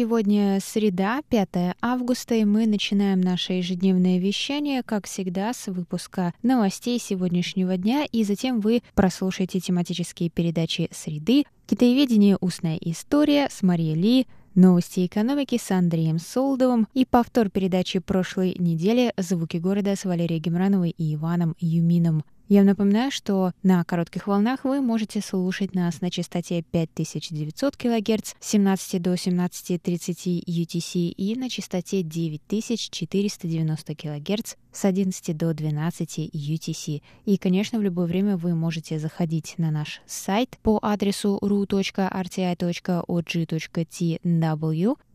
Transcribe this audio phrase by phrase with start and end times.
[0.00, 6.98] Сегодня среда, 5 августа, и мы начинаем наше ежедневное вещание, как всегда, с выпуска новостей
[6.98, 12.38] сегодняшнего дня, и затем вы прослушаете тематические передачи «Среды», «Китаеведение.
[12.40, 19.12] Устная история» с Марией Ли, Новости экономики с Андреем Солдовым и повтор передачи прошлой недели
[19.18, 22.24] «Звуки города» с Валерией Гемрановой и Иваном Юмином.
[22.50, 28.48] Я напоминаю, что на коротких волнах вы можете слушать нас на частоте 5900 кГц с
[28.48, 37.02] 17 до 17.30 UTC и на частоте 9490 кГц с 11 до 12 UTC.
[37.24, 41.76] И, конечно, в любое время вы можете заходить на наш сайт по адресу ru.rti.org.tw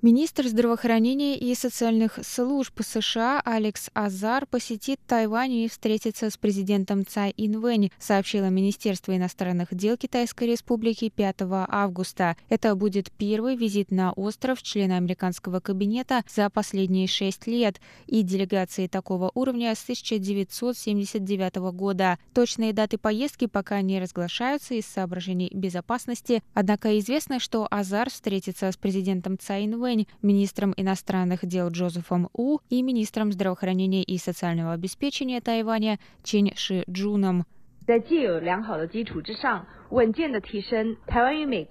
[0.00, 7.34] Министр здравоохранения и социальных служб США Алекс Азар посетит Тайвань и встретится с президентом Цай
[7.36, 11.36] Инвэнь, сообщило Министерство иностранных дел Китайской Республики 5
[11.68, 12.36] августа.
[12.48, 18.86] Это будет первый визит на остров члена американского кабинета за последние шесть лет и делегации
[18.86, 22.20] такого уровня с 1979 года.
[22.34, 28.76] Точные даты поездки пока не разглашаются из соображений безопасности, однако известно, что Азар встретится с
[28.76, 35.40] президентом Цай Инвэнь Вэнь, министром иностранных дел Джозефом У и министром здравоохранения и социального обеспечения
[35.40, 37.46] Тайваня Чен Ши Джуном.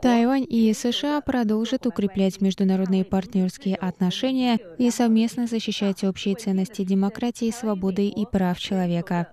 [0.02, 8.08] Тайвань и США продолжат укреплять международные партнерские отношения и совместно защищать общие ценности демократии, свободы
[8.08, 9.28] и прав человека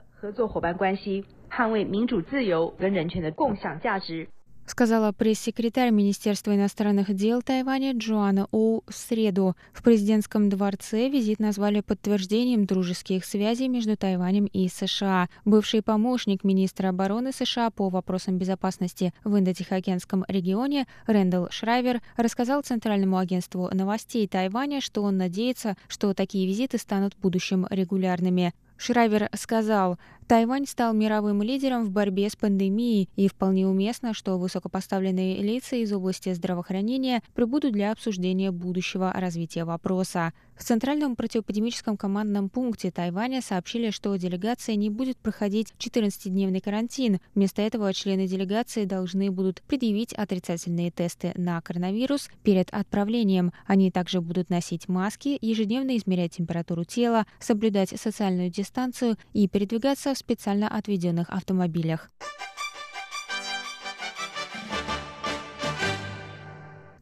[4.67, 9.57] сказала пресс-секретарь Министерства иностранных дел Тайваня Джоанна Оу в среду.
[9.73, 15.29] В президентском дворце визит назвали подтверждением дружеских связей между Тайванем и США.
[15.45, 23.19] Бывший помощник министра обороны США по вопросам безопасности в Индо-Тихоокеанском регионе Рэндалл Шрайвер рассказал Центральному
[23.19, 28.53] агентству новостей Тайваня, что он надеется, что такие визиты станут в будущем регулярными.
[28.77, 35.43] Шрайвер сказал, Тайвань стал мировым лидером в борьбе с пандемией, и вполне уместно, что высокопоставленные
[35.43, 40.33] лица из области здравоохранения прибудут для обсуждения будущего развития вопроса.
[40.57, 47.19] В Центральном противоэпидемическом командном пункте Тайваня сообщили, что делегация не будет проходить 14-дневный карантин.
[47.35, 53.53] Вместо этого члены делегации должны будут предъявить отрицательные тесты на коронавирус перед отправлением.
[53.67, 60.19] Они также будут носить маски, ежедневно измерять температуру тела, соблюдать социальную дистанцию и передвигаться в
[60.19, 62.11] специально отведенных автомобилях.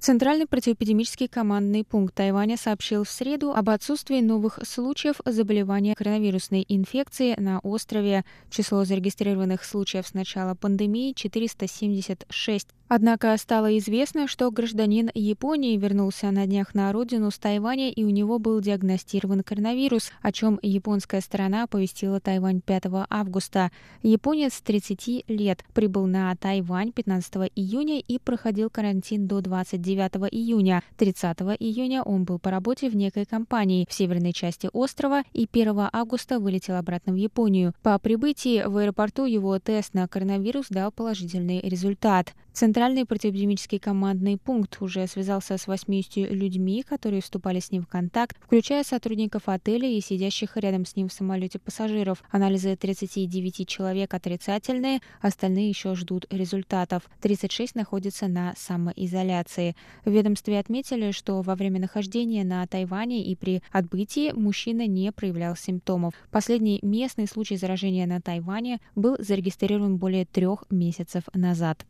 [0.03, 7.41] Центральный противоэпидемический командный пункт Тайваня сообщил в среду об отсутствии новых случаев заболевания коронавирусной инфекцией
[7.41, 8.25] на острове.
[8.51, 12.67] Число зарегистрированных случаев с начала пандемии 476.
[12.95, 18.11] Однако стало известно, что гражданин Японии вернулся на днях на родину с Тайваня и у
[18.11, 23.71] него был диагностирован коронавирус, о чем японская сторона оповестила Тайвань 5 августа.
[24.03, 30.83] Японец 30 лет прибыл на Тайвань 15 июня и проходил карантин до 29 июня.
[30.99, 35.89] 30 июня он был по работе в некой компании в северной части острова и 1
[35.95, 37.73] августа вылетел обратно в Японию.
[37.83, 42.35] По прибытии в аэропорту его тест на коронавирус дал положительный результат.
[42.53, 48.37] Центральный противоэпидемический командный пункт уже связался с 80 людьми, которые вступали с ним в контакт,
[48.43, 52.23] включая сотрудников отеля и сидящих рядом с ним в самолете пассажиров.
[52.31, 57.05] Анализы 39 человек отрицательные, остальные еще ждут результатов.
[57.21, 59.75] 36 находятся на самоизоляции.
[60.05, 65.57] В ведомстве отметили, что во время нахождения на Тайване и при отбытии мужчина не проявлял
[65.57, 66.13] симптомов.
[66.31, 71.87] Последний местный случай заражения на Тайване был зарегистрирован более трех месяцев назад.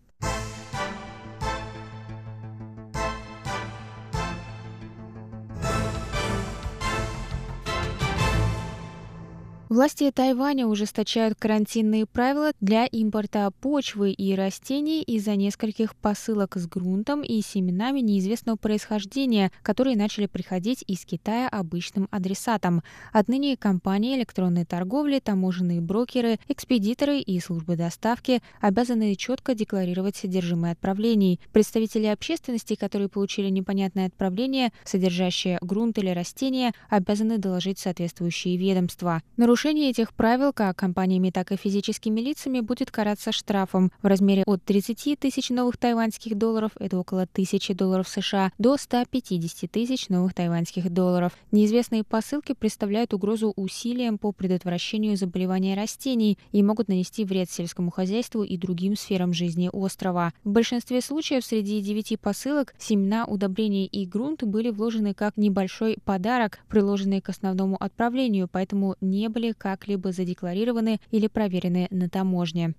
[9.73, 17.23] Власти Тайваня ужесточают карантинные правила для импорта почвы и растений из-за нескольких посылок с грунтом
[17.23, 22.83] и семенами неизвестного происхождения, которые начали приходить из Китая обычным адресатам.
[23.15, 31.41] Отныне компании электронной торговли, таможенные брокеры, экспедиторы и службы доставки обязаны четко декларировать содержимое отправлений.
[31.51, 39.23] Представители общественности, которые получили непонятное отправление, содержащее грунт или растения, обязаны доложить соответствующие ведомства.
[39.39, 44.62] Нарушение этих правил как компаниями, так и физическими лицами будет караться штрафом в размере от
[44.64, 50.91] 30 тысяч новых тайваньских долларов, это около 1000 долларов США, до 150 тысяч новых тайваньских
[50.91, 51.32] долларов.
[51.53, 58.43] Неизвестные посылки представляют угрозу усилиям по предотвращению заболевания растений и могут нанести вред сельскому хозяйству
[58.43, 60.32] и другим сферам жизни острова.
[60.43, 66.58] В большинстве случаев среди девяти посылок семена, удобрения и грунт были вложены как небольшой подарок,
[66.69, 72.75] приложенный к основному отправлению, поэтому не были как-либо задекларированы или проверены на таможне.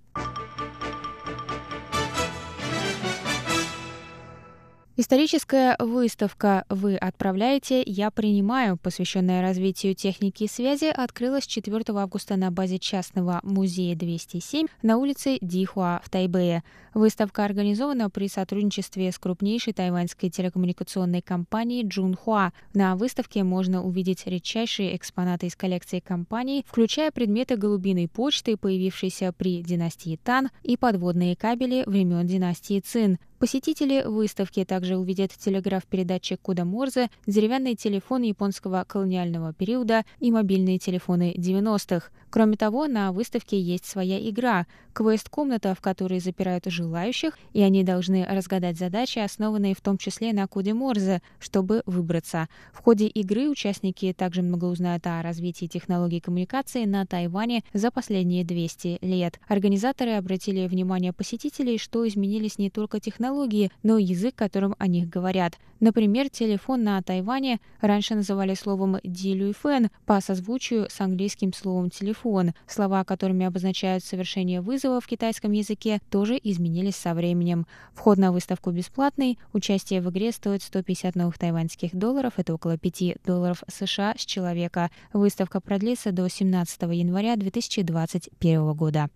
[4.96, 12.78] Историческая выставка «Вы отправляете, я принимаю», посвященная развитию техники связи, открылась 4 августа на базе
[12.78, 16.62] частного музея 207 на улице Дихуа в Тайбэе.
[16.94, 22.52] Выставка организована при сотрудничестве с крупнейшей тайваньской телекоммуникационной компанией Джунхуа.
[22.72, 29.60] На выставке можно увидеть редчайшие экспонаты из коллекции компании, включая предметы голубиной почты, появившиеся при
[29.60, 33.18] династии Тан, и подводные кабели времен династии Цин.
[33.38, 41.34] Посетители выставки также увидят телеграф-передатчик Куда Морзе, деревянный телефон японского колониального периода и мобильные телефоны
[41.36, 42.10] 90-х.
[42.34, 48.24] Кроме того, на выставке есть своя игра— квест-комната, в которой запирают желающих, и они должны
[48.24, 52.48] разгадать задачи, основанные в том числе на коде Морзе, чтобы выбраться.
[52.72, 58.44] В ходе игры участники также много узнают о развитии технологий коммуникации на Тайване за последние
[58.44, 59.38] 200 лет.
[59.46, 65.08] Организаторы обратили внимание посетителей, что изменились не только технологии, но и язык, которым о них
[65.08, 65.54] говорят.
[65.80, 72.23] Например, телефон на Тайване раньше называли словом «дилюйфэн» по созвучию с английским словом «телефон».
[72.66, 77.66] Слова, которыми обозначают совершение вызова в китайском языке, тоже изменились со временем.
[77.94, 83.18] Вход на выставку бесплатный, участие в игре стоит 150 новых тайваньских долларов, это около 5
[83.24, 84.90] долларов США с человека.
[85.12, 89.10] Выставка продлится до 17 января 2021 года.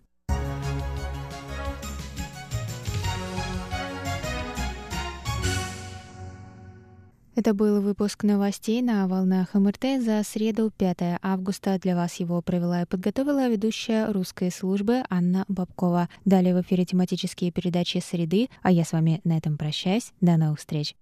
[7.39, 11.79] Это был выпуск новостей на волнах МРТ за среду 5 августа.
[11.79, 16.09] Для вас его провела и подготовила ведущая русской службы Анна Бабкова.
[16.25, 20.11] Далее в эфире тематические передачи «Среды», а я с вами на этом прощаюсь.
[20.19, 20.97] До новых встреч.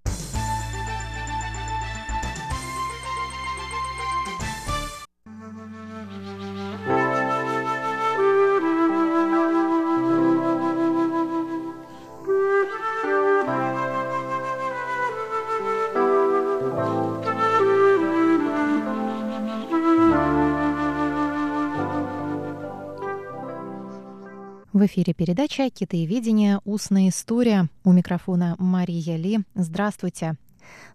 [24.87, 26.59] Эфире передача «Китаеведение.
[26.65, 27.69] Устная история».
[27.83, 29.39] У микрофона Мария Ли.
[29.53, 30.35] Здравствуйте.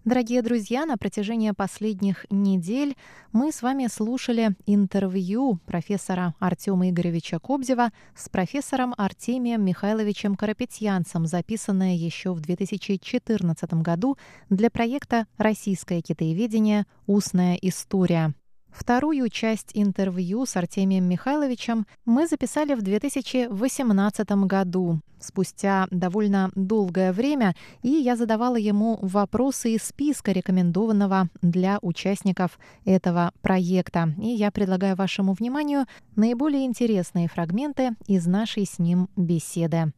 [0.03, 2.95] Дорогие друзья, на протяжении последних недель
[3.31, 11.95] мы с вами слушали интервью профессора Артема Игоревича Кобзева с профессором Артемием Михайловичем Карапетьянцем, записанное
[11.95, 14.17] еще в 2014 году
[14.49, 16.85] для проекта «Российское китаеведение.
[17.07, 18.33] Устная история».
[18.73, 27.55] Вторую часть интервью с Артемием Михайловичем мы записали в 2018 году, спустя довольно долгое время,
[27.83, 34.15] и я задавала ему вопросы из списка рекомендованного для участников этого проекта.
[34.19, 39.93] И я предлагаю вашему вниманию наиболее интересные фрагменты из нашей с ним беседы.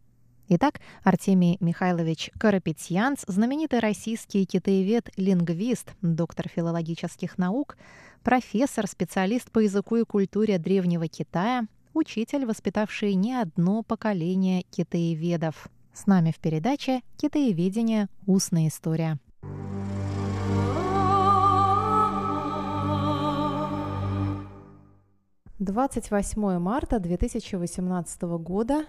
[0.48, 7.78] Итак, Артемий Михайлович Карапетьянц, знаменитый российский китаевед-лингвист, доктор филологических наук,
[8.26, 15.70] профессор, специалист по языку и культуре Древнего Китая, учитель, воспитавший не одно поколение китаеведов.
[15.94, 18.08] С нами в передаче «Китаеведение.
[18.26, 19.20] Устная история».
[25.60, 28.86] Двадцать восьмое марта 2018 года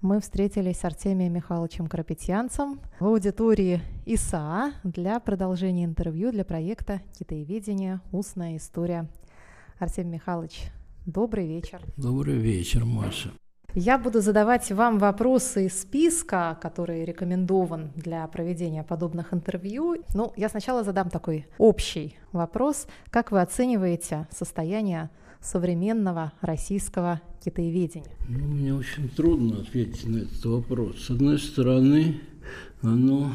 [0.00, 8.00] мы встретились с Артемием Михайловичем Карапетьянцем в аудитории ИСА для продолжения интервью для проекта «Китаеведение.
[8.12, 9.08] Устная история».
[9.78, 10.70] Артемий Михайлович,
[11.04, 11.80] добрый вечер.
[11.96, 13.30] Добрый вечер, Маша.
[13.74, 19.96] Я буду задавать вам вопросы из списка, который рекомендован для проведения подобных интервью.
[20.14, 22.86] Ну, я сначала задам такой общий вопрос.
[23.10, 25.10] Как вы оцениваете состояние
[25.40, 28.16] современного российского китаеведения?
[28.28, 31.02] Ну, мне очень трудно ответить на этот вопрос.
[31.02, 32.20] С одной стороны,
[32.82, 33.34] оно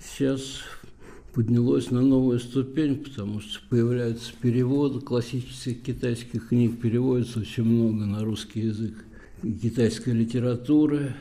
[0.00, 0.60] сейчас
[1.34, 8.24] поднялось на новую ступень, потому что появляются переводы классических китайских книг, переводится очень много на
[8.24, 9.04] русский язык
[9.42, 11.14] китайской литературы.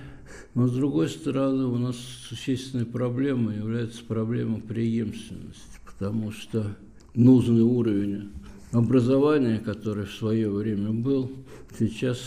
[0.54, 6.78] Но, с другой стороны, у нас существенной проблемой является проблема преемственности, потому что
[7.14, 8.32] нужный уровень
[8.77, 11.32] образования, который в свое время был,
[11.77, 12.20] сейчас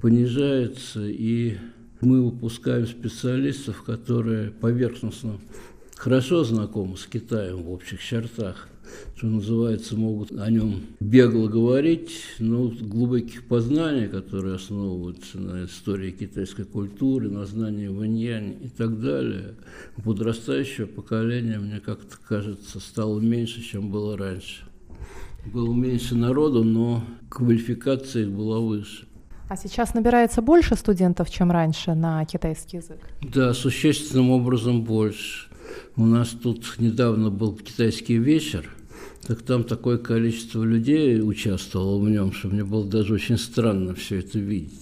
[0.00, 1.56] понижается, и
[2.00, 5.38] мы выпускаем специалистов, которые поверхностно
[5.96, 8.68] хорошо знакомы с Китаем в общих чертах,
[9.16, 16.64] что называется, могут о нем бегло говорить, но глубоких познаний, которые основываются на истории китайской
[16.64, 19.54] культуры, на знании ваньянь и так далее,
[19.96, 24.69] у подрастающего поколения, мне как-то кажется, стало меньше, чем было раньше.
[25.46, 29.06] Было меньше народу, но квалификация их была выше.
[29.48, 33.00] А сейчас набирается больше студентов, чем раньше на китайский язык?
[33.20, 35.48] Да, существенным образом больше.
[35.96, 38.68] У нас тут недавно был китайский вечер,
[39.26, 44.18] так там такое количество людей участвовало в нем, что мне было даже очень странно все
[44.18, 44.80] это видеть.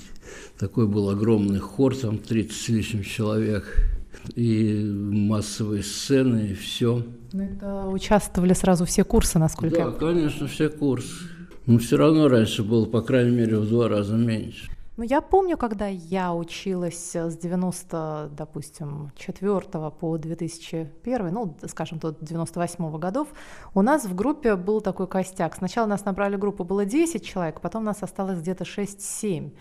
[0.59, 3.89] Такой был огромный хор, там 30 с лишним человек,
[4.35, 7.05] и массовые сцены, и все.
[7.33, 11.25] Но это участвовали сразу все курсы, насколько да, я Да, конечно, все курсы.
[11.67, 14.71] Но все равно раньше было, по крайней мере, в два раза меньше.
[14.99, 19.61] Ну, я помню, когда я училась с 90, допустим, 4
[20.01, 23.29] по 2001, ну, скажем, до 98 годов,
[23.75, 25.55] у нас в группе был такой костяк.
[25.55, 29.53] Сначала нас набрали группу, было 10 человек, потом нас осталось где-то 6-7.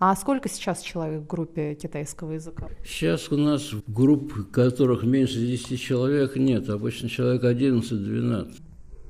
[0.00, 2.66] А сколько сейчас человек в группе китайского языка?
[2.82, 6.70] Сейчас у нас групп, которых меньше 10 человек, нет.
[6.70, 8.54] Обычно человек 11-12.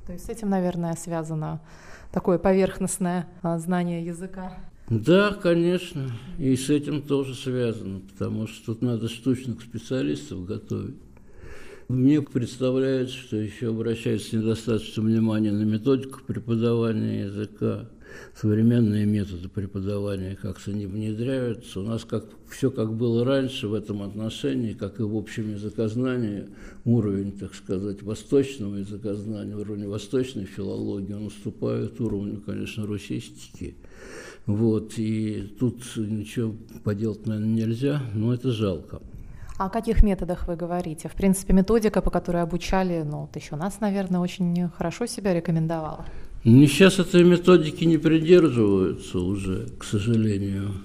[0.05, 1.61] То есть с этим, наверное, связано
[2.11, 4.51] такое поверхностное а, знание языка.
[4.89, 10.95] Да, конечно, и с этим тоже связано, потому что тут надо штучных специалистов готовить.
[11.89, 17.89] Мне представляется, что еще обращается недостаточно внимания на методику преподавания языка,
[18.33, 21.81] современные методы преподавания, как-то не внедряются.
[21.81, 26.45] У нас как, все как было раньше в этом отношении, как и в общем языкознании,
[26.85, 33.75] уровень, так сказать, восточного языкознания, уровень восточной филологии, он уступает уровню, конечно, русистики.
[34.47, 39.01] Вот, и тут ничего поделать, наверное, нельзя, но это жалко.
[39.57, 41.09] О каких методах вы говорите?
[41.09, 46.05] В принципе, методика, по которой обучали, ну, вот еще нас, наверное, очень хорошо себя рекомендовала.
[46.45, 50.75] Ну, сейчас этой методики не придерживаются уже, к сожалению.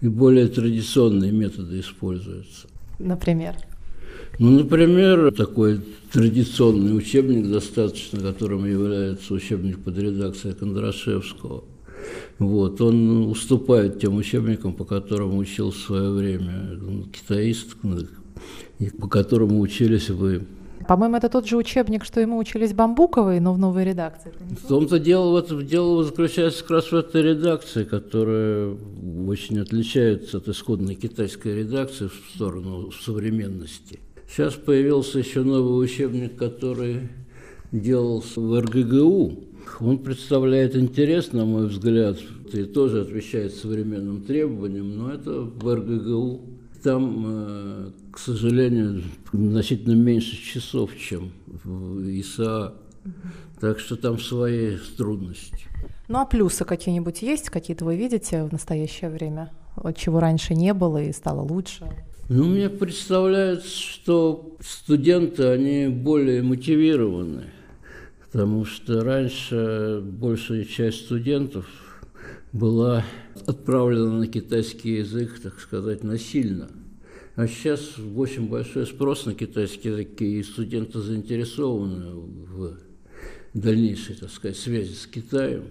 [0.00, 2.68] И более традиционные методы используются.
[2.98, 3.54] Например?
[4.38, 11.64] Ну, например, такой традиционный учебник достаточно, которым является учебник под редакцией Кондрашевского–
[12.38, 16.78] вот, он уступает тем учебникам, по которым учил в свое время
[17.12, 17.76] китаист,
[18.98, 20.46] по которому учились вы.
[20.88, 24.32] По-моему, это тот же учебник, что ему учились Бамбуковой, но в новой редакции.
[24.62, 28.74] В том-то дело, вот, дело заключается как раз в этой редакции, которая
[29.28, 34.00] очень отличается от исходной китайской редакции в сторону современности.
[34.28, 37.08] Сейчас появился еще новый учебник, который
[37.72, 39.44] делался в РГГУ,
[39.80, 42.18] он представляет интерес, на мой взгляд,
[42.52, 46.40] и тоже отвечает современным требованиям, но это в РГГУ.
[46.82, 52.74] Там, э, к сожалению, значительно меньше часов, чем в ИСА.
[53.60, 55.66] Так что там свои трудности.
[56.08, 57.50] Ну а плюсы какие-нибудь есть?
[57.50, 59.50] Какие-то вы видите в настоящее время?
[59.96, 61.86] Чего раньше не было и стало лучше?
[62.28, 67.44] Ну, мне представляется, что студенты, они более мотивированы
[68.30, 71.66] потому что раньше большая часть студентов
[72.52, 73.04] была
[73.46, 76.70] отправлена на китайский язык, так сказать, насильно.
[77.34, 82.76] А сейчас очень большой спрос на китайский язык, и студенты заинтересованы в
[83.52, 85.64] дальнейшей, так сказать, связи с Китаем.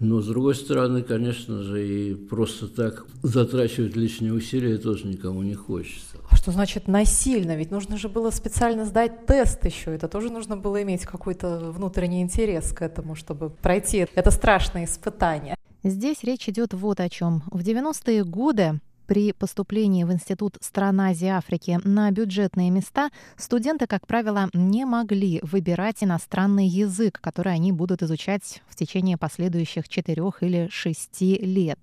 [0.00, 5.54] Но, с другой стороны, конечно же, и просто так затрачивать лишние усилия тоже никому не
[5.54, 6.16] хочется.
[6.32, 7.56] Что значит насильно?
[7.56, 9.94] Ведь нужно же было специально сдать тест еще.
[9.94, 15.56] Это тоже нужно было иметь какой-то внутренний интерес к этому, чтобы пройти это страшное испытание.
[15.82, 17.42] Здесь речь идет вот о чем.
[17.50, 23.86] В 90-е годы при поступлении в Институт стран Азии и Африки на бюджетные места студенты,
[23.86, 30.42] как правило, не могли выбирать иностранный язык, который они будут изучать в течение последующих четырех
[30.42, 31.78] или шести лет.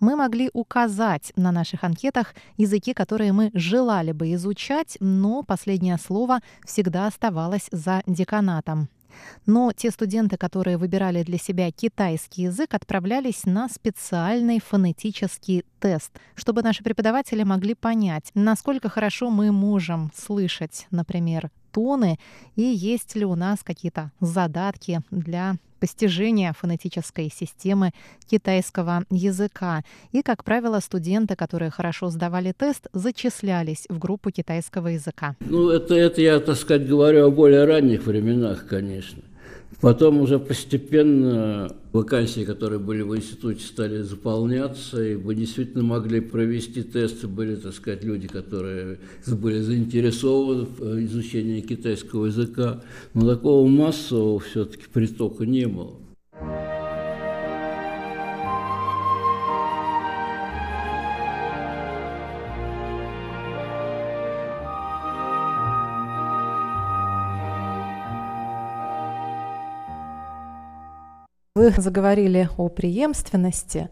[0.00, 6.40] Мы могли указать на наших анкетах языки, которые мы желали бы изучать, но последнее слово
[6.64, 8.88] всегда оставалось за деканатом.
[9.46, 16.62] Но те студенты, которые выбирали для себя китайский язык, отправлялись на специальный фонетический тест, чтобы
[16.62, 22.18] наши преподаватели могли понять, насколько хорошо мы можем слышать, например, тоны
[22.54, 27.90] и есть ли у нас какие-то задатки для постижения фонетической системы
[28.26, 29.82] китайского языка.
[30.12, 35.36] И, как правило, студенты, которые хорошо сдавали тест, зачислялись в группу китайского языка.
[35.40, 39.22] Ну, это, это я, так сказать, говорю о более ранних временах, конечно.
[39.80, 46.82] Потом уже постепенно вакансии, которые были в институте, стали заполняться, и мы действительно могли провести
[46.82, 47.26] тесты.
[47.28, 54.84] Были, так сказать, люди, которые были заинтересованы в изучении китайского языка, но такого массового все-таки
[54.92, 55.96] притока не было.
[71.64, 73.88] Вы заговорили о преемственности.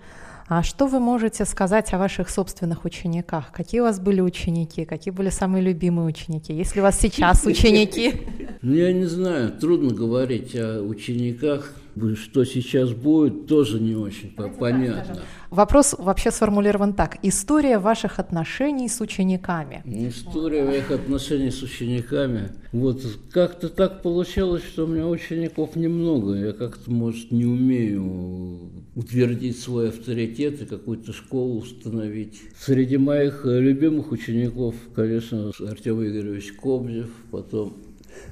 [0.46, 3.50] А что вы можете сказать о ваших собственных учениках?
[3.50, 4.84] Какие у вас были ученики?
[4.84, 6.52] Какие были самые любимые ученики?
[6.52, 8.26] Есть ли у вас сейчас ученики?
[8.60, 11.72] Ну, я не знаю, трудно говорить о учениках.
[12.14, 15.22] Что сейчас будет, тоже не очень понятно.
[15.50, 17.18] Вопрос вообще сформулирован так.
[17.22, 19.82] История ваших отношений с учениками.
[19.84, 22.52] История моих отношений с учениками.
[22.72, 26.34] Вот как-то так получалось, что у меня учеников немного.
[26.34, 32.40] Я как-то, может, не умею утвердить свой авторитет и какую-то школу установить.
[32.58, 37.74] Среди моих любимых учеников, конечно, Артем Игоревич Кобзев, потом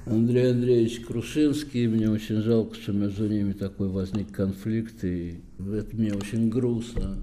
[0.07, 1.87] Андрей Андреевич Крушинский.
[1.87, 7.19] Мне очень жалко, что между ними такой возник конфликт, и это мне очень грустно.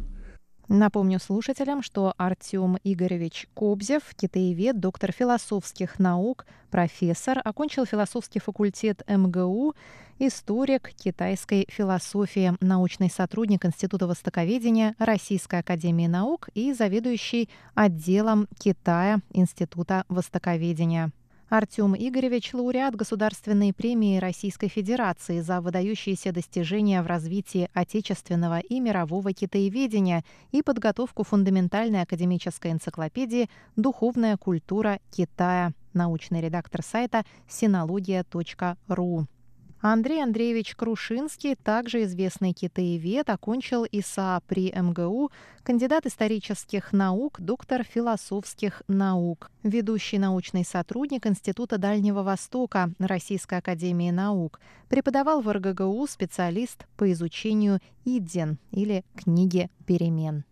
[0.70, 9.76] Напомню слушателям, что Артем Игоревич Кобзев, китаевед, доктор философских наук, профессор, окончил философский факультет МГУ,
[10.20, 20.04] историк китайской философии, научный сотрудник Института востоковедения Российской академии наук и заведующий отделом Китая Института
[20.10, 21.14] востоковедения.
[21.50, 29.32] Артем Игоревич– лауреат Государственной премии Российской Федерации за выдающиеся достижения в развитии отечественного и мирового
[29.32, 39.28] китаеведения и подготовку фундаментальной академической энциклопедии «Духовная культура Китая», научный редактор сайта синология.ру.
[39.80, 45.30] Андрей Андреевич Крушинский, также известный китаевед, окончил ИСА при МГУ,
[45.64, 54.60] кандидат исторических наук, доктор философских наук, ведущий научный сотрудник Института Дальнего Востока Российской Академии Наук,
[54.90, 60.44] преподавал в РГГУ специалист по изучению Идзен или книги перемен.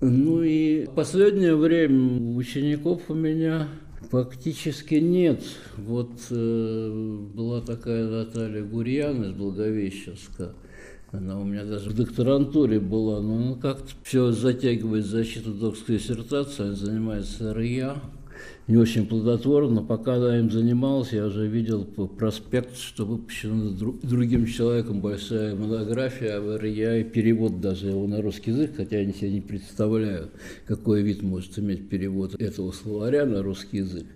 [0.00, 3.66] Ну и последнее время учеников у меня
[4.10, 5.42] Фактически нет.
[5.76, 10.54] Вот э, была такая Наталья Гурьян из Благовещенска.
[11.12, 16.64] Она у меня даже в докторантуре была, но она как-то все затягивает защиту докторской диссертации,
[16.64, 17.96] она занимается РИА,
[18.68, 19.82] не очень плодотворно.
[19.82, 23.70] Пока она им занималась, я уже видел по проспект, что выпущена
[24.02, 29.12] другим человеком большая монография о РИА и перевод даже его на русский язык, хотя я
[29.12, 30.28] себе не представляю,
[30.66, 34.06] какой вид может иметь перевод этого словаря на русский язык.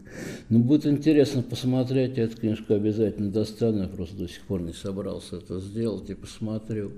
[0.51, 4.75] Но будет интересно посмотреть, я эту книжку обязательно достану, я просто до сих пор не
[4.75, 6.93] собрался это сделать и посмотрю.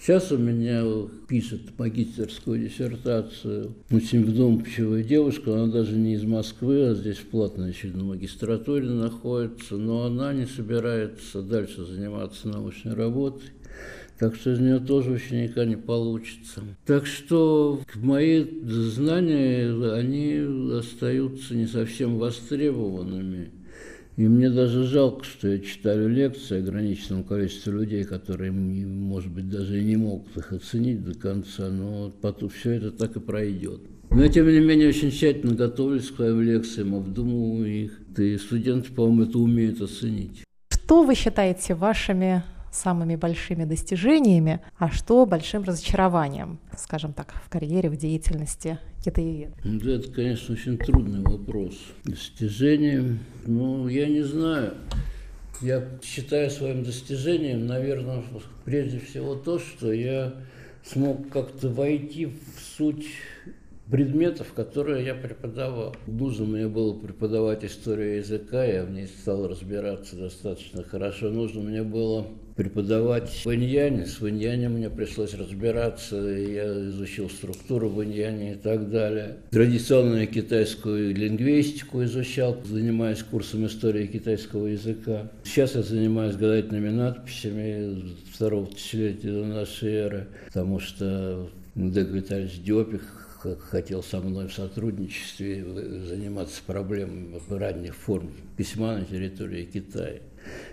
[0.00, 0.82] Сейчас у меня
[1.28, 7.72] пишет магистерскую диссертацию очень вдумчивая девушка, она даже не из Москвы, а здесь в платной
[7.72, 13.50] еще на магистратуре находится, но она не собирается дальше заниматься научной работой.
[14.18, 16.62] Так что из нее тоже ученика не получится.
[16.86, 23.50] Так что мои знания, они остаются не совсем востребованными.
[24.20, 29.80] И мне даже жалко, что я читаю лекции ограниченному количеству людей, которые, может быть, даже
[29.80, 33.80] и не могут их оценить до конца, но потом все это так и пройдет.
[34.10, 37.98] Но, тем не менее, очень тщательно готовлюсь к своим лекциям, обдумываю их.
[38.18, 40.44] И студенты, по-моему, это умеют оценить.
[40.68, 47.90] Что вы считаете вашими самыми большими достижениями, а что большим разочарованием, скажем так, в карьере,
[47.90, 49.54] в деятельности китаеведа?
[49.64, 51.74] Ну, это, конечно, очень трудный вопрос.
[52.04, 54.74] Достижением, ну, я не знаю.
[55.60, 58.22] Я считаю своим достижением, наверное,
[58.64, 60.34] прежде всего то, что я
[60.84, 63.06] смог как-то войти в суть
[63.90, 65.96] предметов, которые я преподавал.
[66.06, 71.30] Нужно мне было преподавать историю языка, я в ней стал разбираться достаточно хорошо.
[71.30, 72.26] Нужно мне было
[72.56, 74.06] преподавать в иньяне.
[74.06, 79.38] С иньянем мне пришлось разбираться, я изучил структуру в иньяне и так далее.
[79.50, 85.30] Традиционную китайскую лингвистику изучал, занимаясь курсом истории китайского языка.
[85.42, 93.19] Сейчас я занимаюсь гадательными надписями второго тысячелетия до нашей эры, потому что Дек Витальевич Диопих
[93.60, 95.64] хотел со мной в сотрудничестве
[96.04, 100.20] заниматься проблемами ранних форм письма на территории Китая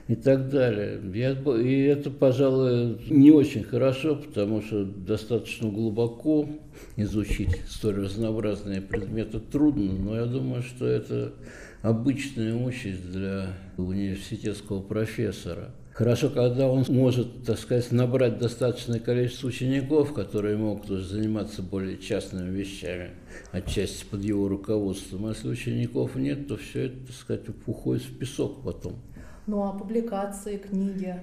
[0.07, 0.99] и так далее.
[1.13, 6.47] Я, и это, пожалуй, не очень хорошо, потому что достаточно глубоко
[6.95, 11.33] изучить столь разнообразные предметы трудно, но я думаю, что это
[11.81, 15.71] обычная участь для университетского профессора.
[15.97, 21.97] Хорошо, когда он может, так сказать, набрать достаточное количество учеников, которые могут тоже заниматься более
[21.97, 23.09] частными вещами,
[23.51, 25.25] отчасти под его руководством.
[25.25, 28.97] А если учеников нет, то все это, так сказать, уходит в песок потом.
[29.47, 31.15] Ну а публикации, книги?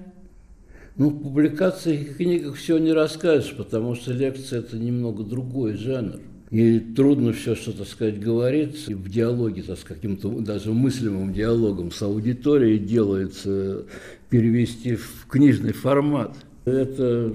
[0.97, 6.19] Ну, в публикациях и книгах все не расскажешь, потому что лекция– это немного другой жанр.
[6.51, 11.91] И трудно все, что, так сказать, говорится в диалоге, так, с каким-то даже мыслимым диалогом
[11.91, 13.85] с аудиторией делается,
[14.29, 16.35] перевести в книжный формат.
[16.65, 17.33] Это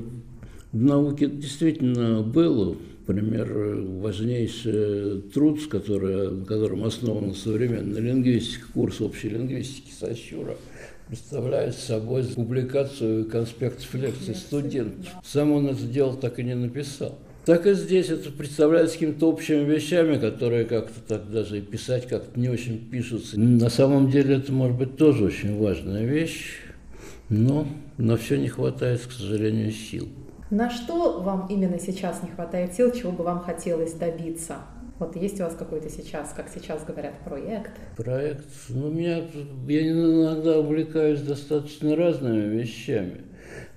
[0.72, 2.76] в науке действительно было,
[3.06, 3.52] например,
[4.00, 10.56] важнейший труд, который, на котором основан современный лингвистика, курс общей лингвистики Сащура–
[11.10, 15.12] представляет собой публикацию конспектов лекций студентов.
[15.24, 17.18] Сам он это дело так и не написал.
[17.46, 22.38] Так и здесь это представляется какими-то общими вещами, которые как-то так даже и писать как-то
[22.38, 23.40] не очень пишутся.
[23.40, 26.58] На самом деле это может быть тоже очень важная вещь,
[27.30, 27.66] но
[27.96, 30.08] на все не хватает, к сожалению, сил.
[30.50, 34.56] На что вам именно сейчас не хватает сил, чего бы вам хотелось добиться?
[34.98, 37.70] Вот есть у вас какой-то сейчас, как сейчас говорят, проект?
[37.96, 38.44] Проект?
[38.68, 39.22] Ну, меня,
[39.68, 43.22] я иногда увлекаюсь достаточно разными вещами.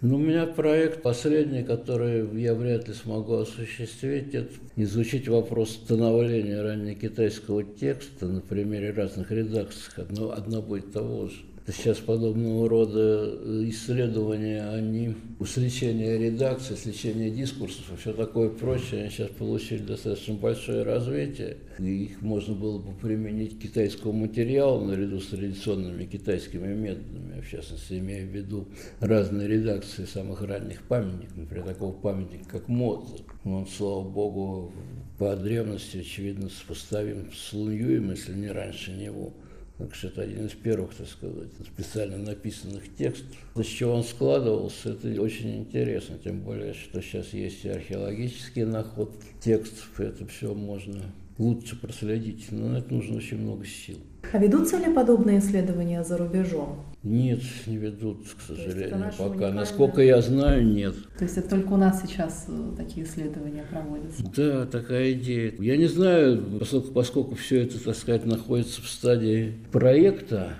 [0.01, 6.61] Но у меня проект последний, который я вряд ли смогу осуществить, это изучить вопрос становления
[6.61, 9.93] раннекитайского текста на примере разных редакций.
[9.95, 11.37] Одно, одно будет того же.
[11.65, 19.09] Сейчас подобного рода э, исследования, они сличения редакции, сличения дискурсов и все такое прочее, они
[19.09, 21.57] сейчас получили достаточно большое развитие.
[21.79, 27.49] И их можно было бы применить к китайскому материалу наряду с традиционными китайскими методами, в
[27.49, 28.67] частности, имея в виду
[28.99, 33.23] разные редакции самых ранних памятников, например, такого памятника, как Моцарт.
[33.45, 34.73] Он, слава богу,
[35.17, 39.31] по древности, очевидно, сопоставим с Луньюем, если не раньше него.
[39.77, 43.37] Так что это один из первых, так сказать, специально написанных текстов.
[43.55, 49.27] Из чего он складывался, это очень интересно, тем более, что сейчас есть и археологические находки
[49.39, 51.01] текстов, это все можно
[51.37, 53.97] лучше проследить, но на это нужно очень много сил.
[54.31, 56.85] А ведутся ли подобные исследования за рубежом?
[57.03, 59.25] Нет, не ведут, к сожалению, пока.
[59.25, 59.59] Уникальное...
[59.59, 60.95] Насколько я знаю, нет.
[61.17, 64.23] То есть это только у нас сейчас э, такие исследования проводятся?
[64.35, 65.53] Да, такая идея.
[65.59, 70.53] Я не знаю, поскольку, поскольку все это, так сказать, находится в стадии проекта,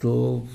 [0.00, 0.46] то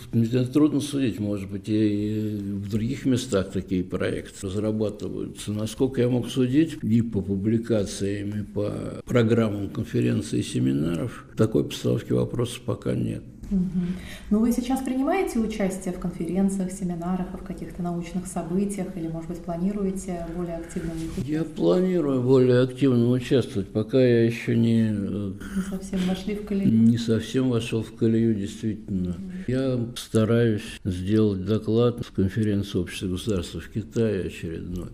[0.54, 5.52] трудно судить, может быть, и в других местах такие проекты разрабатываются.
[5.52, 12.12] Насколько я мог судить, и по публикациям, и по программам конференций и семинаров, такой постановки
[12.14, 13.24] вопросов пока нет.
[13.52, 13.86] Угу.
[14.30, 19.40] Ну, вы сейчас принимаете участие в конференциях, семинарах, в каких-то научных событиях или, может быть,
[19.40, 21.28] планируете более активно участвовать?
[21.28, 24.90] Я планирую более активно участвовать, пока я еще не...
[24.90, 26.72] Э, не совсем вошли в колею?
[26.72, 29.12] Не совсем вошел в колею, действительно.
[29.12, 29.32] Угу.
[29.48, 34.90] Я стараюсь сделать доклад с конференции общества государств в Китае очередной.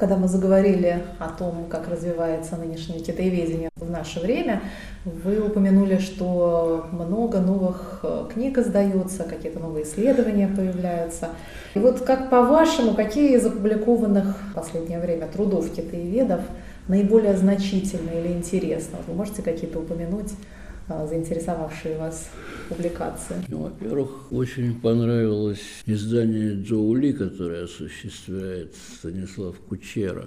[0.00, 4.62] Когда мы заговорили о том, как развивается нынешнее китаеведение в наше время,
[5.04, 11.28] вы упомянули, что много новых э, книг издается, какие-то новые исследования появляются.
[11.74, 16.40] И вот как по-вашему, какие из опубликованных в последнее время трудов китаеведов
[16.88, 18.96] наиболее значительны или интересны?
[19.06, 20.32] Вы можете какие-то упомянуть?
[20.92, 22.28] А, заинтересовавшие вас
[22.68, 23.36] публикации?
[23.46, 30.26] Ну, во-первых, очень понравилось издание Джоули, которое осуществляет Станислав Кучера.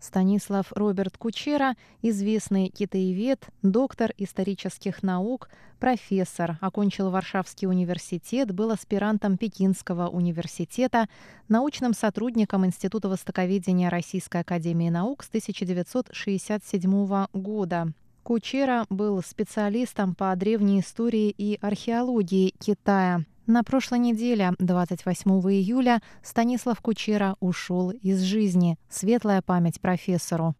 [0.00, 10.08] Станислав Роберт Кучера, известный китаевед, доктор исторических наук, профессор, окончил Варшавский университет, был аспирантом Пекинского
[10.08, 11.06] университета,
[11.48, 17.92] научным сотрудником Института востоковедения Российской академии наук с 1967 года.
[18.30, 23.24] Кучера был специалистом по древней истории и археологии Китая.
[23.48, 28.78] На прошлой неделе, 28 июля, Станислав Кучера ушел из жизни.
[28.88, 30.54] Светлая память профессору.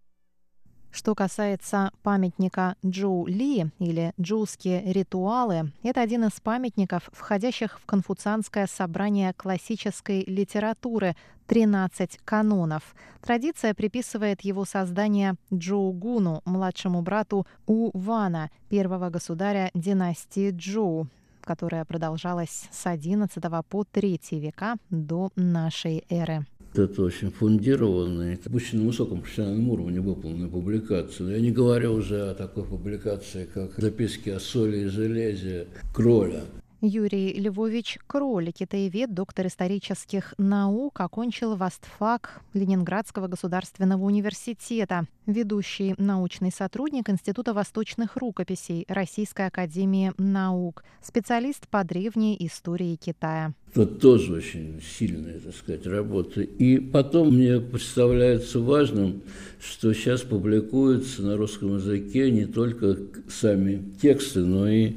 [0.92, 8.66] Что касается памятника Джоу Ли или джоуские ритуалы, это один из памятников, входящих в конфуцианское
[8.66, 11.14] собрание классической литературы
[11.46, 12.94] 13 канонов.
[13.22, 21.08] Традиция приписывает его создание Джоу Гуну, младшему брату У Вана, первого государя династии Джоу
[21.40, 26.46] которая продолжалась с XI по III века до нашей эры.
[26.74, 31.26] Это очень фундированная, очень на высоком профессиональном уровне выполненная публикация.
[31.26, 36.44] Но я не говорю уже о такой публикации, как записки о соли и железе Кроля.
[36.82, 47.10] Юрий Львович Кроль, китаевед, доктор исторических наук, окончил Востфак Ленинградского государственного университета, ведущий научный сотрудник
[47.10, 53.52] Института восточных рукописей Российской академии наук, специалист по древней истории Китая.
[53.72, 56.40] Это тоже очень сильная, так сказать, работа.
[56.40, 59.22] И потом мне представляется важным,
[59.60, 62.96] что сейчас публикуются на русском языке не только
[63.28, 64.94] сами тексты, но и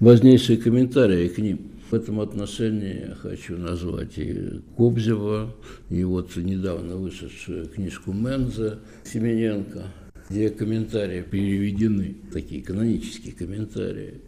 [0.00, 1.72] важнейшие комментарии к ним.
[1.90, 5.52] В этом отношении я хочу назвать и Кобзева,
[5.88, 9.86] и вот недавно вышедшую книжку Менза Семененко,
[10.28, 14.20] где комментарии переведены, такие канонические комментарии.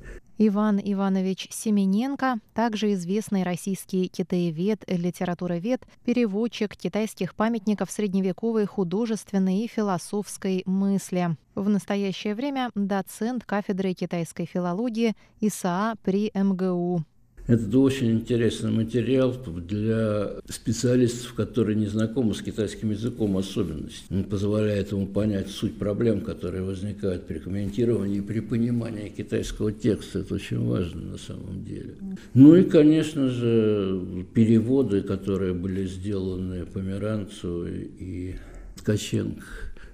[0.44, 10.64] Иван Иванович Семененко, также известный российский китаевед, литературовед, переводчик китайских памятников средневековой художественной и философской
[10.66, 11.36] мысли.
[11.54, 17.04] В настоящее время доцент кафедры китайской филологии ИСА при МГУ.
[17.48, 24.04] Это очень интересный материал для специалистов, которые не знакомы с китайским языком особенности.
[24.10, 30.20] Он позволяет ему понять суть проблем, которые возникают при комментировании при понимании китайского текста.
[30.20, 31.96] Это очень важно на самом деле.
[32.34, 38.36] Ну и, конечно же, переводы, которые были сделаны Померанцу и
[38.76, 39.42] Ткаченко.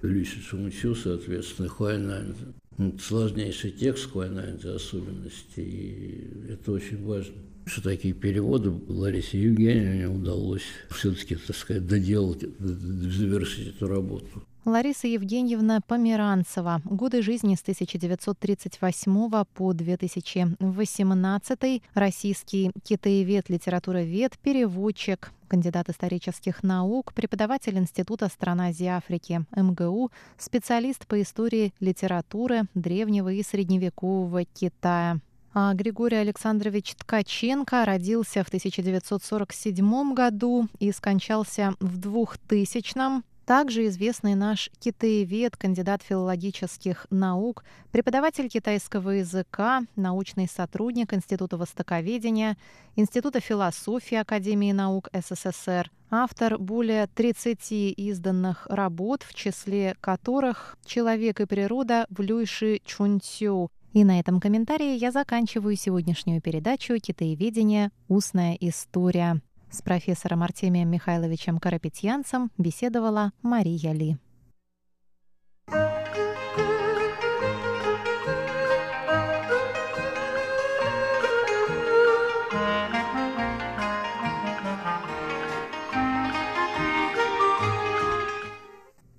[0.01, 2.53] Люси Шумучу, соответственно, Хуайнанзе
[3.01, 7.35] сложнейший текст Квайнанзе особенности, и это очень важно.
[7.65, 14.43] Что такие переводы Ларисе Евгеньевне удалось все-таки, так сказать, доделать, завершить эту работу.
[14.65, 16.81] Лариса Евгеньевна Померанцева.
[16.83, 21.81] Годы жизни с 1938 по 2018.
[21.93, 31.21] Российский китаевед, литературовед, переводчик, кандидат исторических наук, преподаватель Института стран Азии Африки МГУ, специалист по
[31.21, 35.19] истории литературы древнего и средневекового Китая.
[35.53, 44.69] А Григорий Александрович Ткаченко родился в 1947 году и скончался в 2000 также известный наш
[44.79, 52.57] китаевед, кандидат филологических наук, преподаватель китайского языка, научный сотрудник Института востоковедения,
[52.95, 61.47] Института философии Академии наук СССР, автор более 30 изданных работ, в числе которых «Человек и
[61.47, 63.71] природа» в Люйши Чунцю.
[63.93, 67.89] И на этом комментарии я заканчиваю сегодняшнюю передачу «Китаеведение.
[68.07, 69.41] Устная история».
[69.71, 74.17] С профессором Артемием Михайловичем Карапетьянцем беседовала Мария Ли.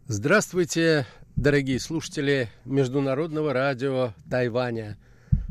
[0.08, 4.98] Здравствуйте, дорогие слушатели Международного радио Тайваня.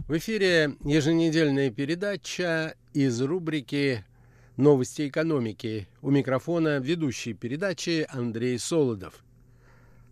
[0.09, 4.03] В эфире еженедельная передача из рубрики
[4.59, 5.87] Новости экономики.
[6.01, 9.23] У микрофона ведущий передачи Андрей Солодов.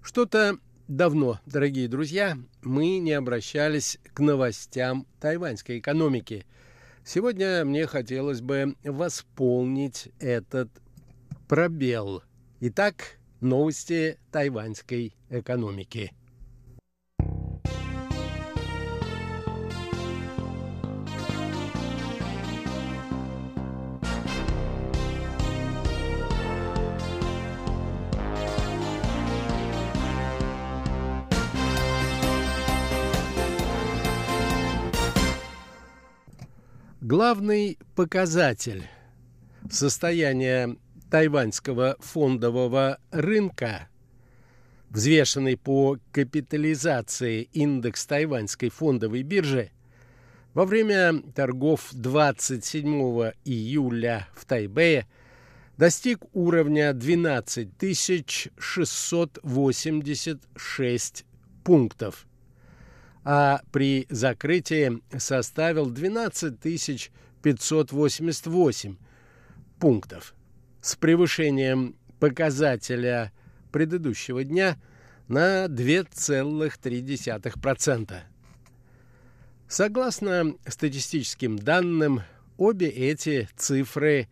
[0.01, 0.57] Что-то
[0.87, 6.45] давно, дорогие друзья, мы не обращались к новостям тайваньской экономики.
[7.03, 10.69] Сегодня мне хотелось бы восполнить этот
[11.49, 12.23] пробел.
[12.61, 16.13] Итак, новости тайваньской экономики.
[37.09, 38.83] Главный показатель
[39.71, 40.75] состояния
[41.09, 43.87] тайваньского фондового рынка,
[44.89, 49.71] взвешенный по капитализации индекс тайваньской фондовой биржи,
[50.53, 55.07] во время торгов 27 июля в Тайбэе
[55.77, 57.69] достиг уровня 12
[58.57, 61.25] 686
[61.63, 62.26] пунктов.
[63.29, 67.11] А при закрытии составил 12
[67.41, 68.95] 588
[69.81, 70.33] пунктов
[70.79, 73.33] с превышением показателя
[73.73, 74.77] предыдущего дня
[75.27, 78.15] на 2,3%.
[79.67, 82.21] Согласно статистическим данным,
[82.55, 84.29] обе эти цифры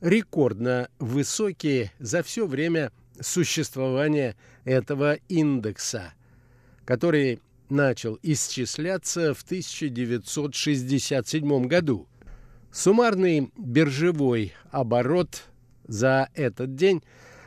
[0.00, 6.14] рекордно высокие за все время существования этого индекса,
[6.86, 12.08] который начал исчисляться в 1967 году.
[12.72, 15.44] Суммарный биржевой оборот
[15.86, 17.02] за этот день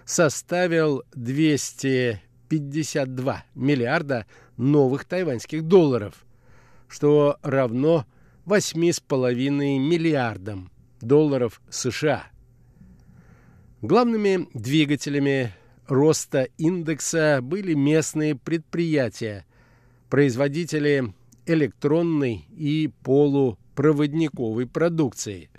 [0.05, 6.25] составил 252 миллиарда новых тайваньских долларов,
[6.87, 8.05] что равно
[8.45, 12.25] 8,5 миллиардам долларов США.
[13.81, 15.53] Главными двигателями
[15.87, 19.45] роста индекса были местные предприятия,
[20.13, 21.11] производители
[21.47, 25.49] электронной и полупроводниковой продукции.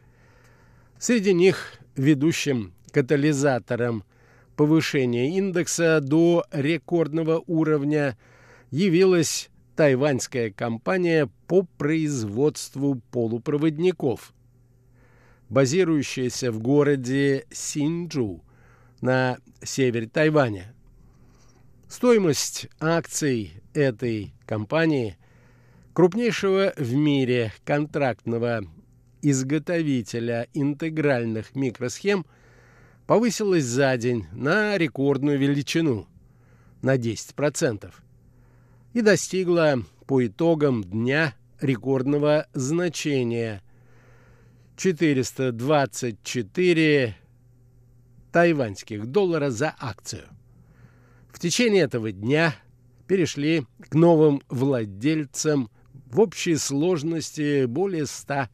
[0.97, 4.05] Среди них ведущим катализатором
[4.55, 8.17] повышения индекса до рекордного уровня
[8.71, 14.33] явилась тайваньская компания по производству полупроводников,
[15.49, 18.45] базирующаяся в городе Синджу
[19.01, 20.73] на севере Тайваня.
[21.89, 25.19] Стоимость акций этой компании,
[25.93, 28.63] крупнейшего в мире контрактного
[29.21, 32.25] изготовителя интегральных микросхем,
[33.07, 36.07] повысилась за день на рекордную величину
[36.83, 37.93] на 10%
[38.93, 43.63] и достигла по итогам дня рекордного значения
[44.77, 47.17] 424
[48.33, 50.25] тайваньских доллара за акцию.
[51.33, 52.55] В течение этого дня
[53.07, 55.71] перешли к новым владельцам
[56.07, 58.49] в общей сложности более 100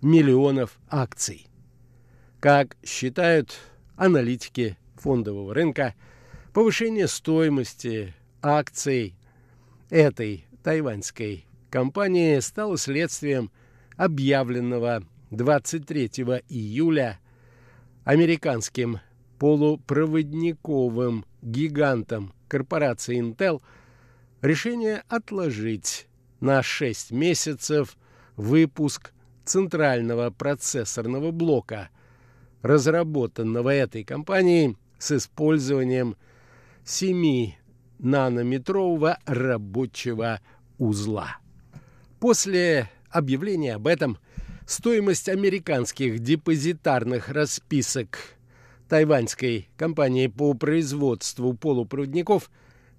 [0.00, 1.46] миллионов акций.
[2.40, 3.56] Как считают
[3.96, 5.94] аналитики фондового рынка,
[6.52, 9.16] повышение стоимости акций
[9.90, 13.50] этой тайваньской компании стало следствием
[13.96, 16.06] объявленного 23
[16.48, 17.18] июля
[18.04, 19.00] американским
[19.38, 23.62] полупроводниковым гигантом корпорации Intel
[24.42, 26.06] решение отложить
[26.40, 27.96] на 6 месяцев
[28.36, 31.88] выпуск центрального процессорного блока,
[32.60, 36.16] разработанного этой компанией с использованием
[36.84, 40.42] 7-нанометрового рабочего
[40.78, 41.38] узла.
[42.20, 44.18] После объявления об этом
[44.66, 48.18] стоимость американских депозитарных расписок
[48.88, 52.50] тайваньской компании по производству полупроводников,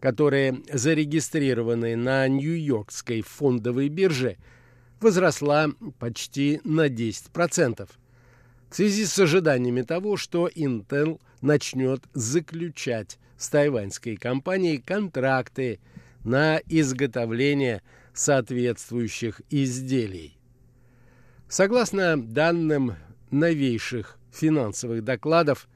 [0.04, 4.36] которые зарегистрированы на Нью-Йоркской фондовой бирже–
[5.00, 7.90] возросла почти на 10%.
[8.70, 15.80] В связи с ожиданиями того, что Intel начнет заключать с тайваньской компанией контракты
[16.26, 17.82] на изготовление
[18.14, 20.38] соответствующих изделий.
[21.48, 22.98] Согласно данным
[23.32, 25.70] новейших финансовых докладов,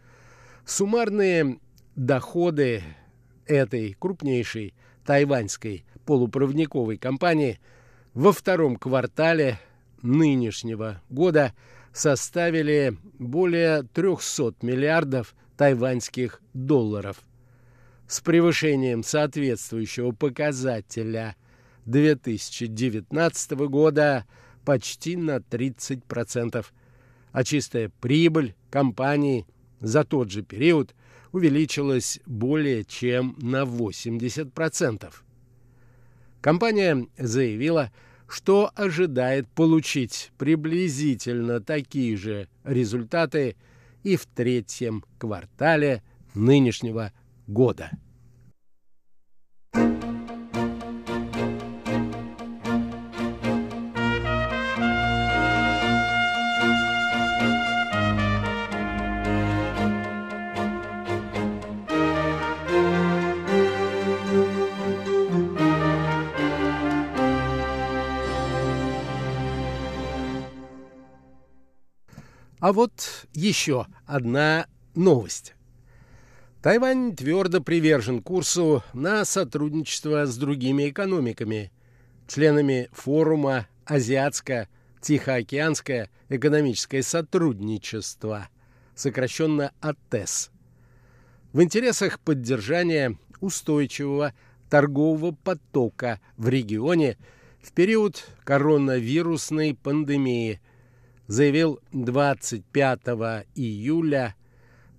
[0.66, 1.60] суммарные
[1.96, 2.84] доходы
[3.48, 4.74] этой крупнейшей
[5.06, 7.60] тайваньской полупроводниковой компании–
[8.18, 9.60] во втором квартале
[10.02, 11.54] нынешнего года
[11.94, 17.18] составили более 300 миллиардов тайваньских долларов.
[18.08, 21.36] С превышением соответствующего показателя
[21.86, 24.26] 2019 года
[24.66, 26.66] почти на 30%,
[27.34, 29.46] а чистая прибыль компании
[29.80, 30.96] за тот же период
[31.38, 35.14] увеличилась более чем на 80%.
[36.42, 37.92] Компания заявила,
[38.28, 43.56] что ожидает получить приблизительно такие же результаты
[44.04, 46.02] и в третьем квартале
[46.34, 47.14] нынешнего
[47.46, 47.92] года.
[72.68, 75.56] А вот еще одна новость.
[76.62, 81.72] Тайвань твердо привержен курсу на сотрудничество с другими экономиками,
[82.28, 88.50] членами форума Азиатско-Тихоокеанское экономическое сотрудничество,
[88.96, 90.52] сокращенно АТЭС,
[91.54, 94.34] в интересах поддержания устойчивого
[94.70, 97.18] торгового потока в регионе
[97.62, 100.60] в период коронавирусной пандемии,
[101.28, 103.00] заявил 25
[103.56, 104.36] июля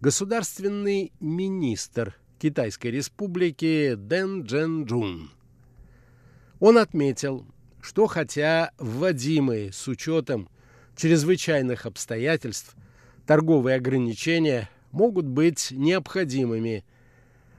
[0.01, 5.31] государственный министр Китайской республики Дэн Джен
[6.61, 7.47] Он отметил,
[7.81, 10.49] что хотя вводимые с учетом
[10.97, 12.77] чрезвычайных обстоятельств
[13.27, 16.85] торговые ограничения могут быть необходимыми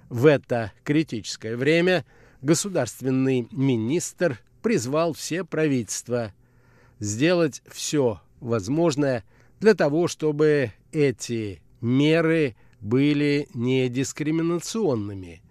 [0.09, 2.05] в это критическое время,
[2.41, 6.33] государственный министр призвал все правительства
[6.99, 9.23] сделать все возможное
[9.59, 15.41] для того, чтобы эти меры были не дискриминационными,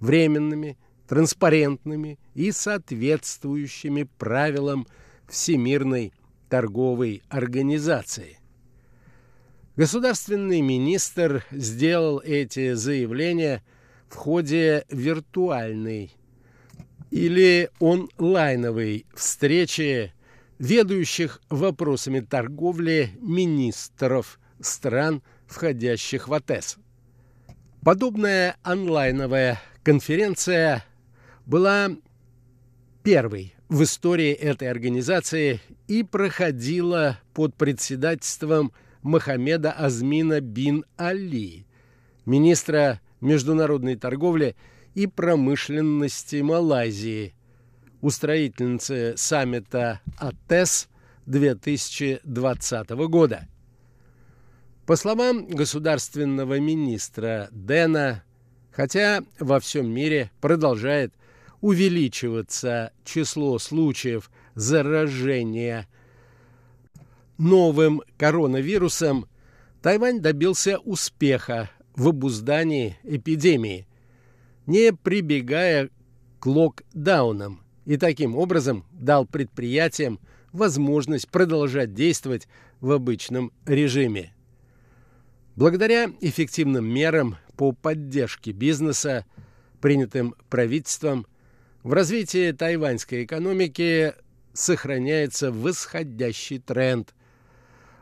[0.00, 0.76] временными,
[1.08, 4.86] транспарентными и соответствующими правилам
[5.28, 6.12] Всемирной
[6.48, 8.38] торговой организации.
[9.76, 13.64] Государственный министр сделал эти заявления
[14.08, 16.14] в ходе виртуальной
[17.10, 20.13] или онлайновой встречи
[20.58, 26.76] ведущих вопросами торговли министров стран, входящих в АТЭС.
[27.82, 30.84] Подобная онлайновая конференция
[31.44, 31.90] была
[33.02, 41.66] первой в истории этой организации и проходила под председательством Мохаммеда Азмина бин Али,
[42.24, 44.56] министра международной торговли
[44.94, 47.34] и промышленности Малайзии,
[48.04, 50.88] устроительницы саммита АТЭС
[51.24, 53.48] 2020 года.
[54.84, 58.22] По словам государственного министра Дэна,
[58.70, 61.14] хотя во всем мире продолжает
[61.62, 65.88] увеличиваться число случаев заражения
[67.38, 69.26] новым коронавирусом,
[69.80, 73.86] Тайвань добился успеха в обуздании эпидемии,
[74.66, 75.88] не прибегая
[76.38, 80.20] к локдаунам, и таким образом дал предприятиям
[80.52, 82.46] возможность продолжать действовать
[82.80, 84.32] в обычном режиме.
[85.56, 89.26] Благодаря эффективным мерам по поддержке бизнеса,
[89.80, 91.26] принятым правительством,
[91.82, 94.14] в развитии тайваньской экономики
[94.52, 97.14] сохраняется восходящий тренд,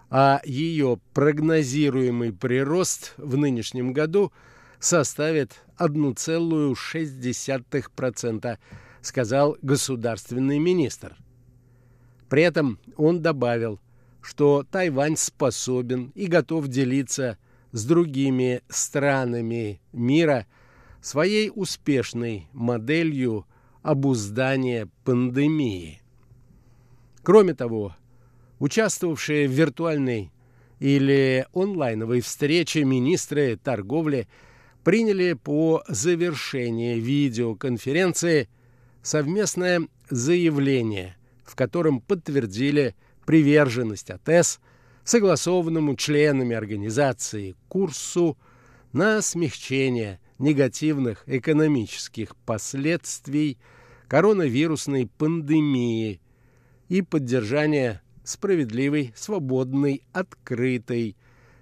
[0.08, 4.32] а ее прогнозируемый прирост в нынешнем году
[4.78, 8.58] составит 1,6%,
[9.02, 11.16] сказал государственный министр.
[12.30, 13.78] При этом он добавил,
[14.22, 17.36] что Тайвань способен и готов делиться
[17.72, 20.46] с другими странами мира
[21.02, 23.46] своей успешной моделью
[23.82, 26.00] обуздания пандемии.
[27.22, 27.96] Кроме того,
[28.60, 30.30] участвовавшие в виртуальной
[30.78, 34.28] или онлайновой встрече министры торговли
[34.84, 38.48] приняли по завершении видеоконференции
[39.02, 42.94] совместное заявление, в котором подтвердили
[43.26, 44.60] приверженность АТЭС
[45.04, 48.38] согласованному членами организации курсу
[48.92, 53.58] на смягчение негативных экономических последствий
[54.08, 56.20] коронавирусной пандемии
[56.88, 61.16] и поддержание справедливой, свободной, открытой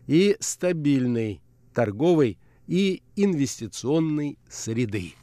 [0.07, 1.41] и стабильной
[1.73, 5.15] торговой и инвестиционной среды.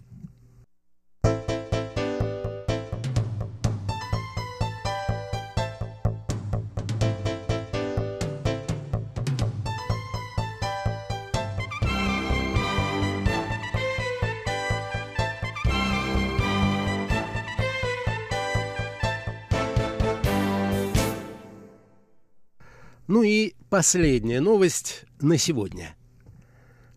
[23.69, 25.95] Последняя новость на сегодня.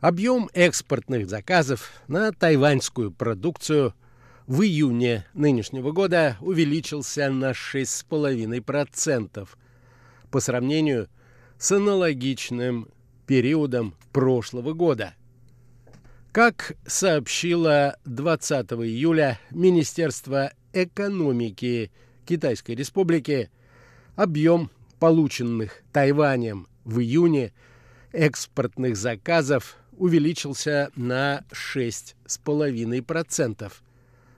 [0.00, 3.92] Объем экспортных заказов на тайваньскую продукцию
[4.46, 9.48] в июне нынешнего года увеличился на 6,5%
[10.30, 11.08] по сравнению
[11.58, 12.88] с аналогичным
[13.26, 15.14] периодом прошлого года.
[16.32, 21.90] Как сообщило 20 июля Министерство экономики
[22.24, 23.50] Китайской Республики,
[24.14, 27.52] объем полученных Тайванем в июне
[28.12, 33.72] экспортных заказов увеличился на 6,5%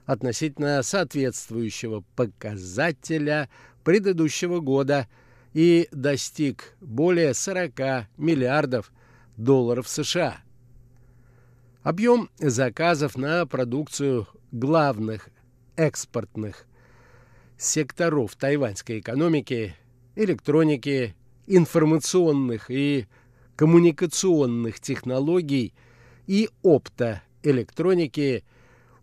[0.05, 3.49] относительно соответствующего показателя
[3.83, 5.07] предыдущего года
[5.53, 8.91] и достиг более 40 миллиардов
[9.37, 10.41] долларов США.
[11.83, 15.29] Объем заказов на продукцию главных
[15.75, 16.65] экспортных
[17.57, 19.75] секторов тайваньской экономики
[20.15, 21.15] электроники,
[21.47, 23.07] информационных и
[23.55, 25.73] коммуникационных технологий
[26.27, 28.43] и оптоэлектроники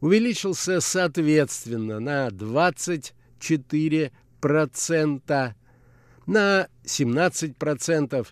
[0.00, 5.54] увеличился соответственно на 20, 4%,
[6.26, 8.28] на 17%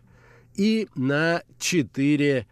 [0.56, 2.46] и на 4%.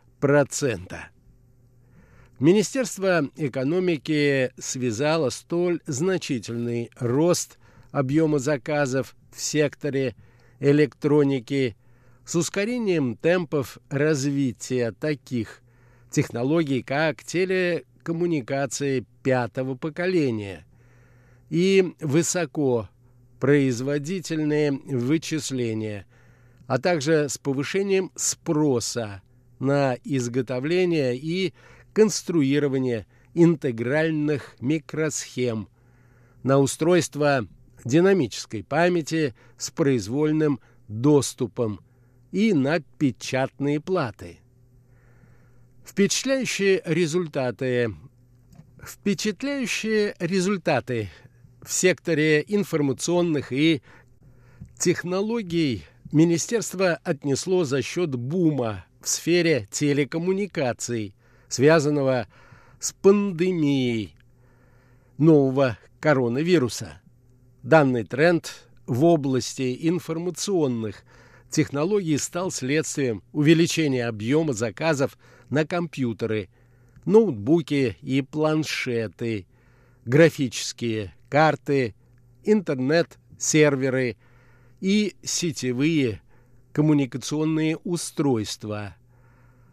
[2.39, 7.59] Министерство экономики связало столь значительный рост
[7.93, 10.17] объема заказов в секторе
[10.59, 11.77] электроники
[12.25, 15.61] с ускорением темпов развития таких
[16.11, 20.65] технологий, как телекоммуникации пятого поколения
[21.51, 26.07] и высокопроизводительные вычисления,
[26.67, 29.23] а также с повышением спроса
[29.59, 31.55] на изготовление и
[31.93, 35.69] конструирование интегральных микросхем,
[36.43, 37.47] на устройство
[37.87, 41.81] динамической памяти с произвольным доступом
[42.33, 44.41] и на печатные платы.
[45.85, 47.95] Впечатляющие результаты
[48.87, 51.11] Впечатляющие результаты
[51.61, 53.83] в секторе информационных и
[54.79, 61.17] технологий министерство отнесло за счет бума в сфере телекоммуникаций,
[61.49, 62.29] связанного
[62.79, 64.15] с пандемией
[65.19, 67.01] нового коронавируса.
[67.67, 71.03] Данный тренд в области информационных
[71.51, 75.19] технологий стал следствием увеличения объема заказов
[75.51, 76.49] на компьютеры,
[77.07, 79.49] ноутбуки и планшеты,
[80.05, 81.97] графические карты,
[82.45, 84.17] интернет-серверы
[84.81, 86.23] и сетевые
[86.73, 88.95] коммуникационные устройства–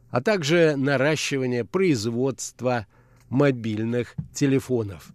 [0.10, 2.86] а также наращивание производства
[3.30, 5.12] мобильных телефонов.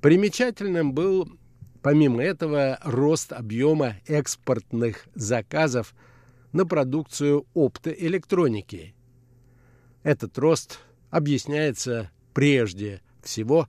[0.00, 1.30] Примечательным был,
[1.86, 5.94] помимо этого, рост объема экспортных заказов
[6.50, 8.96] на продукцию оптоэлектроники.
[10.02, 10.80] Этот рост
[11.10, 13.68] объясняется прежде всего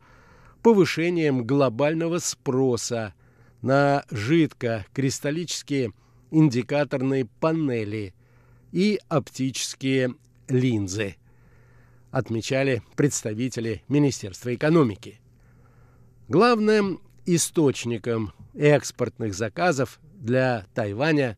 [0.64, 3.14] повышением глобального спроса
[3.62, 5.94] на жидкокристаллические
[6.32, 8.16] индикаторные панели
[8.72, 10.16] и оптические
[10.48, 11.18] линзы,
[12.10, 15.22] отмечали представители Министерства экономики.
[16.28, 21.38] Главным источником экспортных заказов для Тайваня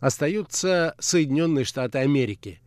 [0.00, 2.60] остаются Соединенные Штаты Америки.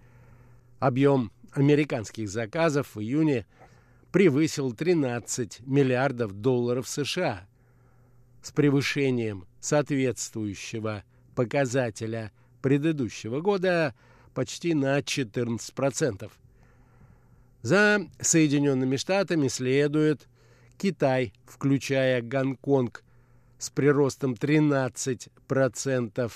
[0.79, 3.45] Объем американских заказов в июне
[4.11, 7.47] превысил 13 миллиардов долларов США
[8.41, 11.03] с превышением соответствующего
[11.35, 12.31] показателя–
[12.63, 13.93] предыдущего года
[14.33, 16.31] почти на 14%.
[17.61, 20.27] За Соединенными Штатами следует
[20.77, 23.03] Китай, включая Гонконг,
[23.57, 26.31] с приростом 13%,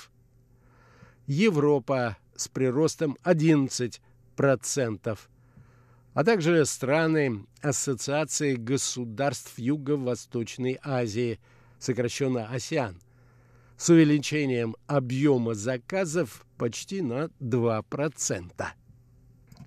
[1.26, 5.18] Европа с приростом 11%,
[6.14, 11.38] а также страны Ассоциации государств Юго-Восточной Азии,
[11.78, 13.00] сокращенно АСИАН,
[13.76, 18.52] с увеличением объема заказов почти на 2%.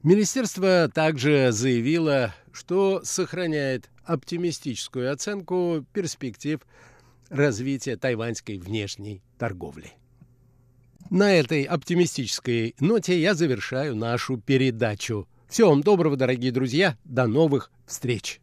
[0.04, 6.60] Министерство также заявило, что сохраняет оптимистическую оценку перспектив
[7.30, 9.92] развития тайваньской внешней торговли.
[11.12, 15.28] На этой оптимистической ноте я завершаю нашу передачу.
[15.48, 16.98] Всего вам доброго, дорогие друзья.
[17.04, 18.42] До новых встреч!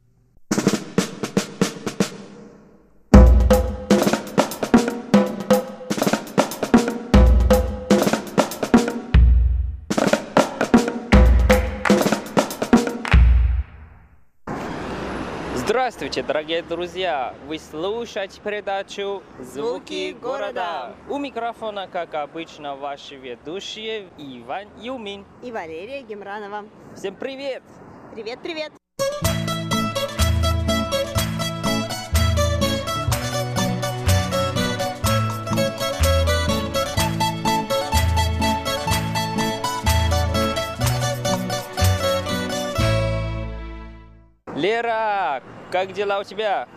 [15.88, 17.34] Здравствуйте, дорогие друзья!
[17.46, 20.94] Вы слушаете передачу «Звуки города».
[21.08, 26.66] У микрофона, как обычно, ваши ведущие Иван Юмин и Валерия Гемранова.
[26.94, 27.62] Всем привет!
[28.14, 28.70] Привет-привет!
[44.54, 45.40] Лера,
[45.70, 46.68] как дела у тебя?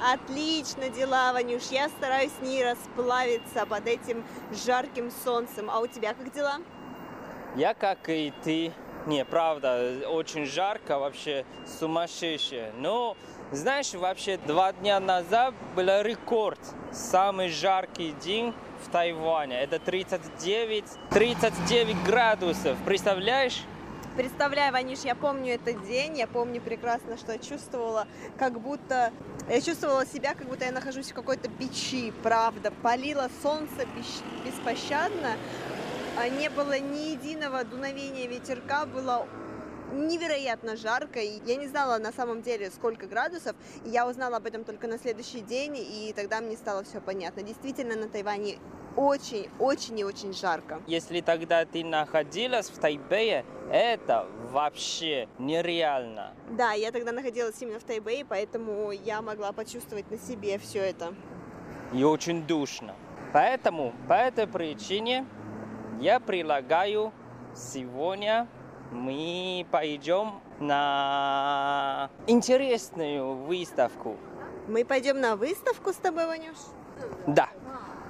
[0.00, 1.64] Отлично дела, Ванюш.
[1.70, 4.24] Я стараюсь не расплавиться под этим
[4.66, 5.70] жарким солнцем.
[5.70, 6.56] А у тебя как дела?
[7.56, 8.72] Я, как и ты,
[9.06, 11.44] не, правда, очень жарко, вообще
[11.78, 12.72] сумасшедшее.
[12.78, 13.16] Но,
[13.52, 16.58] знаешь, вообще два дня назад был рекорд.
[16.92, 18.52] Самый жаркий день
[18.84, 19.60] в Тайване.
[19.60, 22.76] Это 39, 39 градусов.
[22.84, 23.62] Представляешь?
[24.16, 28.06] Представляю, Ваниш, я помню этот день, я помню прекрасно, что я чувствовала,
[28.38, 29.12] как будто...
[29.50, 32.70] Я чувствовала себя, как будто я нахожусь в какой-то печи, правда.
[32.70, 33.88] Палило солнце
[34.44, 35.32] беспощадно,
[36.16, 39.26] а не было ни единого дуновения ветерка, было
[39.94, 41.20] невероятно жарко.
[41.20, 43.56] И я не знала на самом деле, сколько градусов.
[43.84, 47.42] И я узнала об этом только на следующий день, и тогда мне стало все понятно.
[47.42, 48.58] Действительно, на Тайване
[48.96, 50.80] очень, очень и очень жарко.
[50.86, 56.34] Если тогда ты находилась в Тайбэе, это вообще нереально.
[56.50, 61.14] Да, я тогда находилась именно в Тайбэе, поэтому я могла почувствовать на себе все это.
[61.92, 62.94] И очень душно.
[63.32, 65.26] Поэтому, по этой причине,
[66.00, 67.12] я предлагаю
[67.56, 68.48] сегодня
[68.90, 74.16] мы пойдем на интересную выставку.
[74.68, 76.56] Мы пойдем на выставку с тобой, Ванюш?
[77.26, 77.48] Да.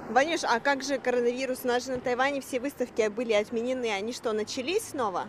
[0.09, 1.61] Ванюш, а как же коронавирус?
[1.63, 3.91] У нас же на Тайване все выставки были отменены.
[3.91, 5.25] Они что, начались снова?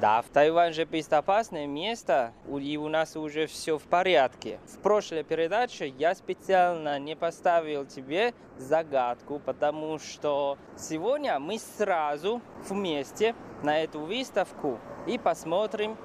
[0.00, 4.58] Да, в Тайвань же безопасное место, и у нас уже все в порядке.
[4.66, 13.36] В прошлой передаче я специально не поставил тебе загадку, потому что сегодня мы сразу вместе
[13.62, 15.96] на эту выставку и посмотрим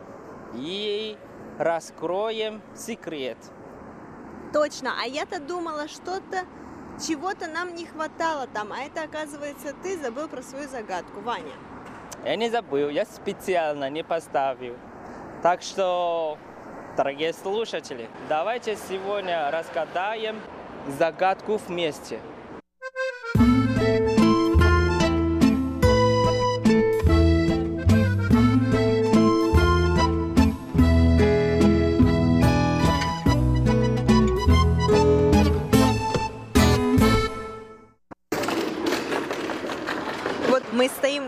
[0.53, 1.17] и
[1.57, 3.37] раскроем секрет.
[4.53, 6.45] Точно, а я-то думала, что-то,
[7.05, 11.53] чего-то нам не хватало там, а это, оказывается, ты забыл про свою загадку, Ваня.
[12.23, 14.75] Я не забыл, я специально не поставил.
[15.43, 16.37] Так что,
[16.95, 20.39] дорогие слушатели, давайте сегодня разгадаем
[20.97, 22.19] загадку вместе.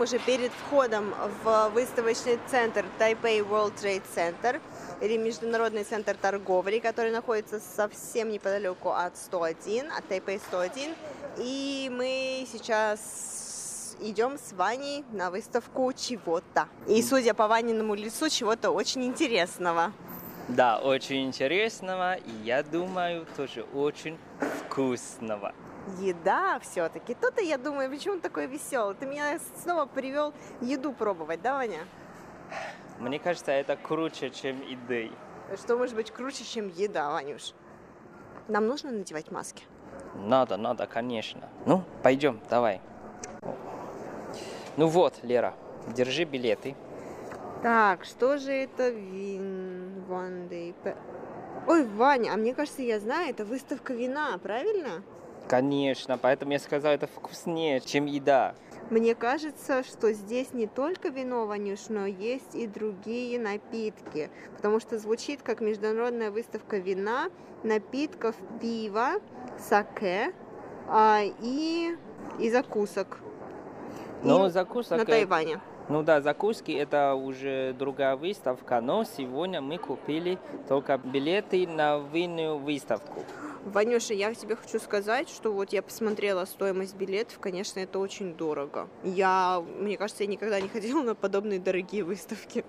[0.00, 4.60] Стоим уже перед входом в выставочный центр Taipei World Trade Center
[5.02, 10.94] или Международный центр торговли, который находится совсем неподалеку от 101, от Taipei 101.
[11.38, 16.68] И мы сейчас идем с Ваней на выставку чего-то.
[16.88, 19.92] И судя по Ваниному лицу, чего-то очень интересного.
[20.48, 24.16] Да, очень интересного, и я думаю, тоже очень
[24.64, 25.52] вкусного
[25.98, 27.14] еда все-таки.
[27.14, 28.94] То-то я думаю, почему он такой веселый.
[28.94, 31.80] Ты меня снова привел еду пробовать, да, Ваня?
[32.98, 35.10] Мне кажется, это круче, чем еды.
[35.56, 37.54] Что может быть круче, чем еда, Ванюш?
[38.48, 39.64] Нам нужно надевать маски?
[40.14, 41.48] Надо, надо, конечно.
[41.66, 42.80] Ну, пойдем, давай.
[44.76, 45.54] Ну вот, Лера,
[45.88, 46.76] держи билеты.
[47.62, 50.74] Так, что же это вин Day?
[51.66, 55.02] Ой, Ваня, а мне кажется, я знаю, это выставка вина, правильно?
[55.48, 58.54] Конечно, поэтому я сказал, это вкуснее, чем еда.
[58.90, 64.98] Мне кажется, что здесь не только вино, Ванюш, но есть и другие напитки, потому что
[64.98, 67.30] звучит как международная выставка вина,
[67.62, 69.20] напитков, пива,
[69.58, 70.32] саке
[70.88, 71.96] а, и,
[72.40, 73.18] и закусок.
[74.24, 74.98] Ну, закусок...
[74.98, 75.60] На Тайване.
[75.88, 80.38] Ну да, закуски это уже другая выставка, но сегодня мы купили
[80.68, 83.24] только билеты на винную выставку.
[83.64, 88.88] Ванюша, я тебе хочу сказать, что вот я посмотрела стоимость билетов, конечно, это очень дорого.
[89.04, 92.64] Я, мне кажется, я никогда не ходила на подобные дорогие выставки.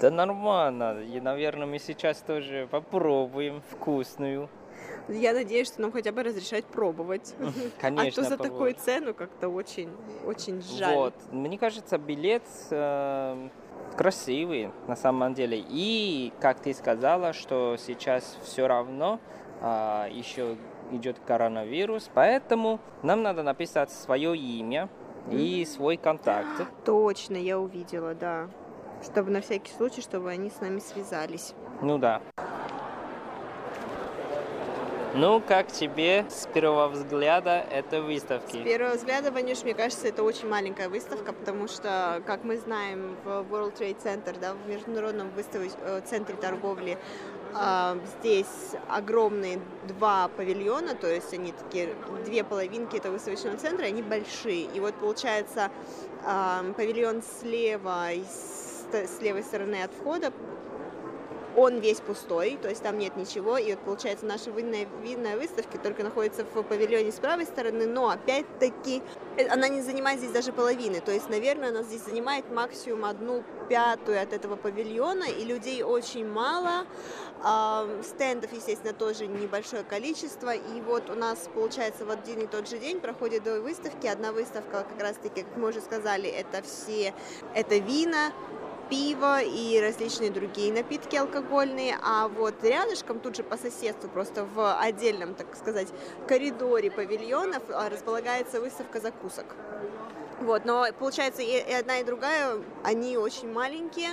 [0.00, 1.02] Да нормально.
[1.02, 4.48] И, наверное, мы сейчас тоже попробуем вкусную.
[5.08, 7.34] Я надеюсь, что нам хотя бы разрешать пробовать.
[7.80, 8.22] Конечно.
[8.22, 9.90] А то за такую цену как-то очень,
[10.24, 10.94] очень жаль.
[10.94, 11.14] Вот.
[11.32, 13.48] Мне кажется, билет э,
[13.96, 15.64] красивый на самом деле.
[15.66, 19.18] И, как ты сказала, что сейчас все равно
[19.60, 20.56] а, еще
[20.92, 24.88] идет коронавирус, поэтому нам надо написать свое имя
[25.30, 26.66] и свой контакт.
[26.84, 28.48] Точно, я увидела, да.
[29.04, 31.54] Чтобы на всякий случай, чтобы они с нами связались.
[31.82, 32.20] Ну да.
[35.14, 38.58] Ну, как тебе с первого взгляда этой выставки?
[38.58, 43.16] С первого взгляда, Ванюш, мне кажется, это очень маленькая выставка, потому что, как мы знаем,
[43.24, 46.98] в World Trade Center, да, в Международном выставочном э, центре торговли,
[48.20, 51.94] здесь огромные два павильона, то есть они такие,
[52.24, 54.64] две половинки этого выставочного центра, они большие.
[54.74, 55.70] И вот получается
[56.24, 58.08] а, павильон слева,
[58.92, 60.32] с левой стороны от входа
[61.58, 65.76] он весь пустой, то есть там нет ничего, и вот получается наша винная, винная выставка
[65.78, 69.02] только находится в павильоне с правой стороны, но опять-таки
[69.36, 73.42] э, она не занимает здесь даже половины, то есть, наверное, она здесь занимает максимум одну
[73.68, 76.86] пятую от этого павильона, и людей очень мало,
[78.02, 82.78] стендов, естественно, тоже небольшое количество, и вот у нас, получается, в один и тот же
[82.78, 87.14] день проходит две выставки, одна выставка, как раз-таки, как мы уже сказали, это все,
[87.54, 88.32] это вина,
[88.88, 94.78] пиво и различные другие напитки алкогольные, а вот рядышком, тут же по соседству, просто в
[94.80, 95.88] отдельном, так сказать,
[96.26, 99.46] коридоре павильонов а, располагается выставка закусок.
[100.40, 104.10] Вот, но получается и, и одна, и другая, они очень маленькие.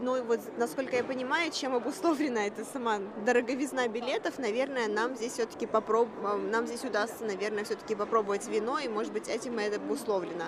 [0.00, 5.34] Ну и вот, насколько я понимаю, чем обусловлена эта сама дороговизна билетов, наверное, нам здесь
[5.34, 6.08] все-таки попроб...
[6.50, 10.46] нам здесь удастся, наверное, все-таки попробовать вино, и, может быть, этим это обусловлено.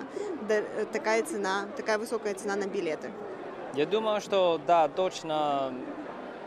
[0.91, 3.11] Такая цена, такая высокая цена на билеты.
[3.77, 5.71] Я думаю, что да, точно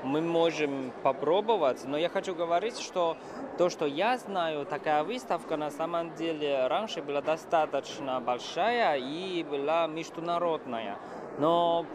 [0.03, 3.17] мы можем попробовать, но я хочу говорить, что
[3.57, 9.87] то, что я знаю, такая выставка на самом деле раньше была достаточно большая и была
[9.87, 10.99] международная.
[11.39, 11.87] Но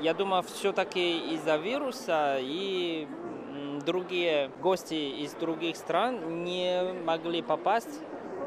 [0.00, 3.08] я думаю, все-таки из-за вируса и
[3.84, 4.94] другие гости
[5.24, 8.00] из других стран не могли попасть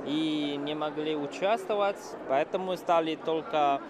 [0.05, 1.99] и не могли участвовать,
[2.29, 3.81] поэтому стали только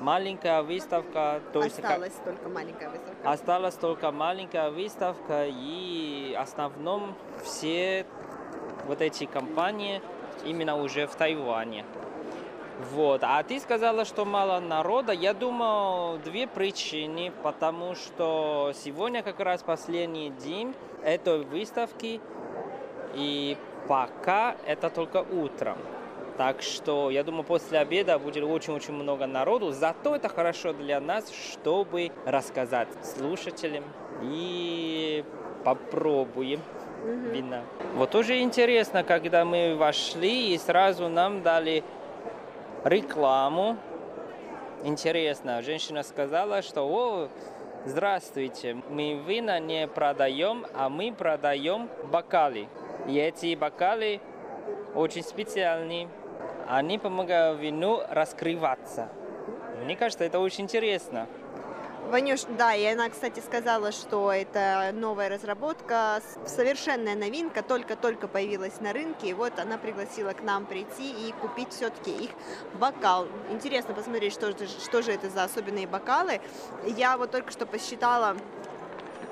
[0.00, 1.40] маленькая выставка.
[1.52, 3.30] То Осталась есть, только маленькая выставка.
[3.30, 8.06] Осталась только маленькая выставка, и в основном все
[8.86, 10.00] вот эти компании
[10.44, 11.84] именно уже в Тайване.
[12.92, 13.22] Вот.
[13.24, 15.12] А ты сказала, что мало народа.
[15.12, 17.32] Я думаю, две причины.
[17.42, 22.20] Потому что сегодня как раз последний день этой выставки.
[23.14, 23.56] И
[23.88, 25.78] пока это только утром.
[26.36, 29.70] Так что я думаю, после обеда будет очень-очень много народу.
[29.72, 33.84] Зато это хорошо для нас, чтобы рассказать слушателям
[34.22, 35.24] и
[35.64, 36.60] попробуем
[37.04, 37.30] mm-hmm.
[37.30, 37.62] вина.
[37.94, 41.82] Вот тоже интересно, когда мы вошли и сразу нам дали
[42.84, 43.78] рекламу.
[44.84, 47.28] Интересно, женщина сказала, что о,
[47.86, 52.68] здравствуйте, мы вина не продаем, а мы продаем бокалы.
[53.08, 54.20] И эти бокалы
[54.94, 56.08] очень специальные
[56.68, 59.08] они помогают вину раскрываться.
[59.82, 61.26] Мне кажется, это очень интересно.
[62.10, 68.92] Ванюш, да, и она, кстати, сказала, что это новая разработка, совершенная новинка, только-только появилась на
[68.92, 72.30] рынке, и вот она пригласила к нам прийти и купить все-таки их
[72.74, 73.26] бокал.
[73.50, 76.40] Интересно посмотреть, что что же это за особенные бокалы.
[76.84, 78.36] Я вот только что посчитала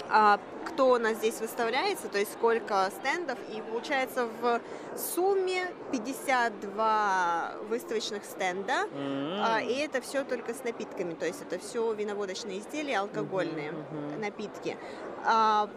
[0.08, 4.60] кто у нас здесь выставляется, то есть сколько стендов, и получается в
[4.96, 9.66] сумме 52 выставочных стенда, mm-hmm.
[9.66, 14.20] и это все только с напитками, то есть это все виноводочные изделия, алкогольные mm-hmm.
[14.20, 14.76] напитки.
[15.24, 15.68] А,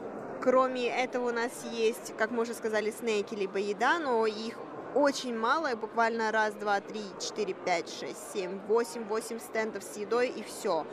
[0.42, 4.58] кроме этого у нас есть, как мы уже сказали, снеки либо еда, но их
[4.96, 10.30] очень мало, буквально раз, два, три, четыре, пять, шесть, семь, восемь, восемь стендов с едой
[10.30, 10.86] и все.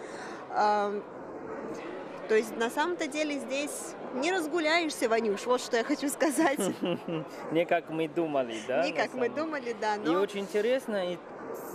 [2.29, 6.59] То есть на самом-то деле здесь не разгуляешься, Ванюш, вот что я хочу сказать.
[7.53, 8.85] Не как мы думали, да?
[8.85, 9.97] Не как мы думали, да.
[9.97, 11.19] И очень интересно, и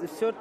[0.08, 0.34] все,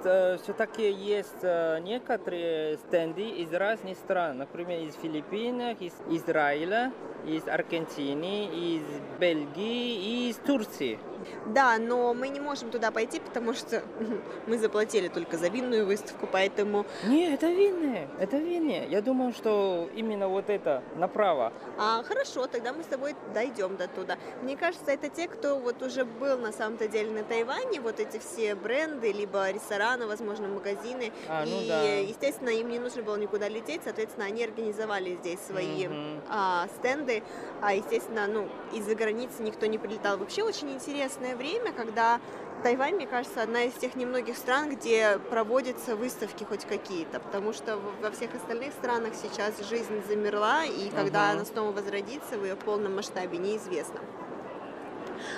[0.42, 6.92] все-таки есть э, некоторые стенды из разных стран, например, из Филиппин, из Израиля,
[7.36, 8.82] из Аргентины, из
[9.18, 10.98] Бельгии и из Турции.
[11.46, 13.82] Да, но мы не можем туда пойти, потому что
[14.46, 16.86] мы заплатили только за винную выставку, поэтому...
[17.06, 18.86] Не, это винные, это винные.
[18.88, 21.52] Я думаю, что именно вот это направо.
[21.78, 24.16] А, хорошо, тогда мы с тобой дойдем до туда.
[24.42, 28.18] Мне кажется, это те, кто вот уже был на самом-то деле на Тайване, вот эти
[28.18, 31.12] все бренды, либо рестораны, возможно, магазины.
[31.28, 31.82] А, ну и, да.
[31.82, 36.22] естественно, им не нужно было никуда лететь, соответственно, они организовали здесь свои mm-hmm.
[36.28, 37.17] а, стенды.
[37.60, 40.18] А, естественно, ну, из-за границы никто не прилетал.
[40.18, 42.20] Вообще очень интересное время, когда
[42.62, 47.78] Тайвань, мне кажется, одна из тех немногих стран, где проводятся выставки хоть какие-то, потому что
[48.02, 51.34] во всех остальных странах сейчас жизнь замерла, и когда uh-huh.
[51.34, 54.00] она снова возродится в ее полном масштабе, неизвестно.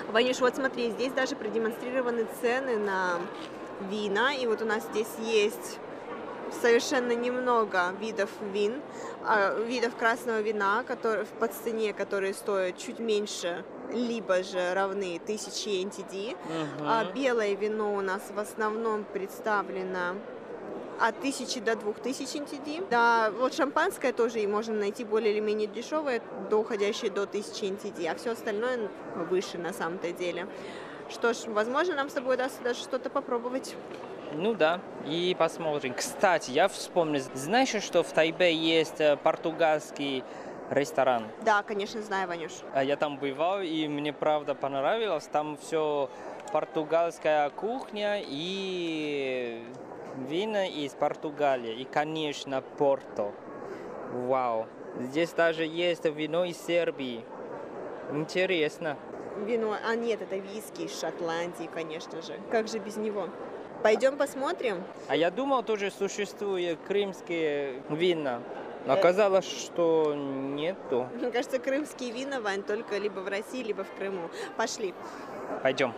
[0.07, 3.19] Ванюш, вот смотри, здесь даже продемонстрированы цены на
[3.89, 5.79] вина, и вот у нас здесь есть
[6.61, 8.81] совершенно немного видов вин,
[9.23, 15.69] а, видов красного вина, которые, по цене, которые стоят чуть меньше, либо же равны 1000
[15.69, 16.35] NTD.
[16.35, 16.35] Uh-huh.
[16.81, 20.15] А белое вино у нас в основном представлено
[20.99, 22.87] от 1000 до 2000 NTD.
[22.89, 28.07] Да, вот шампанское тоже и можно найти более или менее дешевое, доходящее до 1000 NTD,
[28.07, 28.89] а все остальное
[29.29, 30.47] выше на самом-то деле.
[31.09, 33.75] Что ж, возможно, нам с тобой удастся даже что-то попробовать.
[34.33, 35.93] Ну да, и посмотрим.
[35.93, 40.23] Кстати, я вспомнил, знаешь, что в Тайбе есть э, португальский
[40.69, 41.27] ресторан?
[41.43, 42.51] Да, конечно, знаю, Ванюш.
[42.73, 45.27] А я там бывал, и мне правда понравилось.
[45.31, 46.09] Там все
[46.51, 49.63] португальская кухня и
[50.27, 51.81] вина из Португалии.
[51.81, 53.33] И, конечно, Порто.
[54.13, 54.67] Вау.
[54.99, 57.23] Здесь даже есть вино из Сербии.
[58.11, 58.97] Интересно.
[59.37, 62.39] Вино, а нет, это виски из Шотландии, конечно же.
[62.51, 63.29] Как же без него?
[63.83, 64.83] Пойдем посмотрим.
[65.07, 68.41] А я думал, тоже существуют крымские вина.
[68.85, 71.07] Но оказалось, что нету.
[71.13, 74.29] Мне кажется, крымские вина, Вань, только либо в России, либо в Крыму.
[74.57, 74.93] Пошли.
[75.61, 75.93] Пойдем.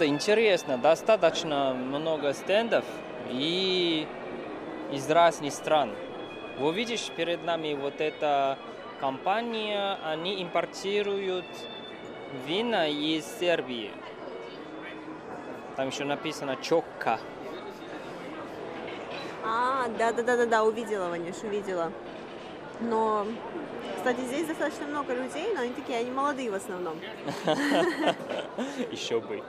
[0.00, 0.78] Правда, интересно.
[0.78, 2.84] Достаточно много стендов
[3.28, 4.06] и
[4.92, 5.90] из разных стран.
[6.58, 8.58] Вы видишь перед нами вот эта
[8.98, 11.44] компания, они импортируют
[12.46, 13.90] вина из Сербии.
[15.76, 17.18] Там еще написано Чокка.
[19.44, 21.92] А, да-да-да-да-да, увидела, Ванюш, увидела.
[22.80, 23.26] Но,
[23.96, 26.96] кстати, здесь достаточно много людей, но они такие, они молодые в основном.
[28.90, 29.42] Еще бы.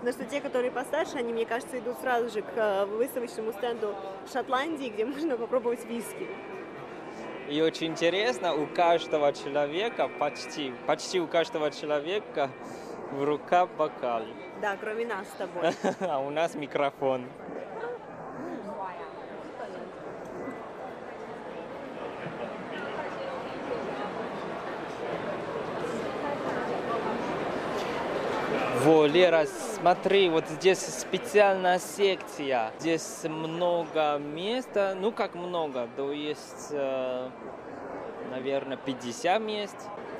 [0.00, 3.96] Потому что те, которые постарше, они, мне кажется, идут сразу же к э, выставочному стенду
[4.32, 6.28] Шотландии, где можно попробовать виски.
[7.48, 12.50] И очень интересно, у каждого человека, почти, почти у каждого человека
[13.10, 14.22] в руках бокал.
[14.60, 15.72] Да, кроме нас с тобой.
[16.00, 17.26] А у нас микрофон.
[28.82, 29.46] Во, Лера,
[29.80, 32.72] смотри, вот здесь специальная секция.
[32.78, 37.28] Здесь много места, ну как много, то есть, э,
[38.30, 39.76] наверное, 50 мест.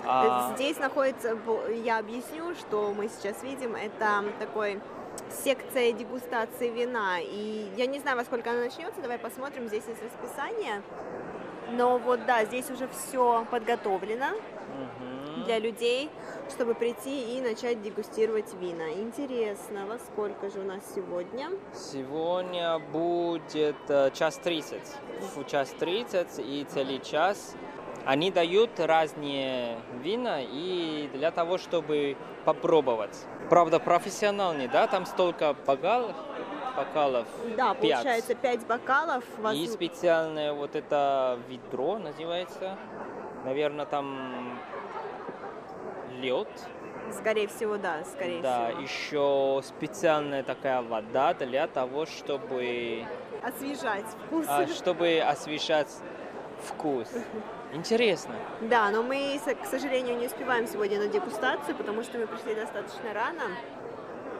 [0.07, 0.55] А...
[0.55, 1.37] Здесь находится,
[1.85, 4.81] я объясню, что мы сейчас видим, это такой
[5.45, 7.19] секция дегустации вина.
[7.21, 10.83] И я не знаю, во сколько она начнется, давай посмотрим, здесь есть расписание.
[11.73, 14.29] Но вот да, здесь уже все подготовлено.
[15.45, 16.11] Для людей,
[16.51, 18.91] чтобы прийти и начать дегустировать вина.
[18.93, 21.51] Интересно, во сколько же у нас сегодня?
[21.75, 24.97] Сегодня будет э, час тридцать.
[25.47, 27.55] Час тридцать и целый час.
[28.05, 33.27] Они дают разные вина и для того, чтобы попробовать.
[33.51, 34.87] Правда, профессиональный, да?
[34.87, 36.17] Там столько бокалов,
[36.77, 37.27] бокалов.
[37.57, 37.81] Да, 5.
[37.81, 39.25] получается 5 бокалов.
[39.55, 42.79] И специальное вот это ведро называется.
[43.45, 44.59] Наверное, там
[46.19, 46.49] лед.
[47.13, 48.77] Скорее всего, да, скорее да, всего.
[48.77, 53.05] Да, еще специальная такая вода для того, чтобы...
[53.43, 54.47] Освежать вкус.
[54.49, 55.89] А, чтобы освежать
[56.63, 57.09] вкус.
[57.73, 58.35] Интересно.
[58.61, 63.13] Да, но мы, к сожалению, не успеваем сегодня на дегустацию, потому что мы пришли достаточно
[63.15, 63.45] рано.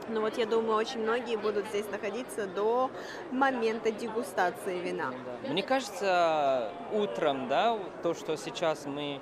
[0.09, 2.91] Но вот я думаю, очень многие будут здесь находиться до
[3.31, 5.13] момента дегустации вина.
[5.47, 9.21] Мне кажется, утром, да, то, что сейчас мы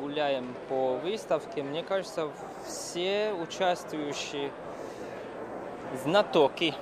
[0.00, 2.30] гуляем по выставке, мне кажется,
[2.66, 4.50] все участвующие
[6.04, 6.74] знатоки,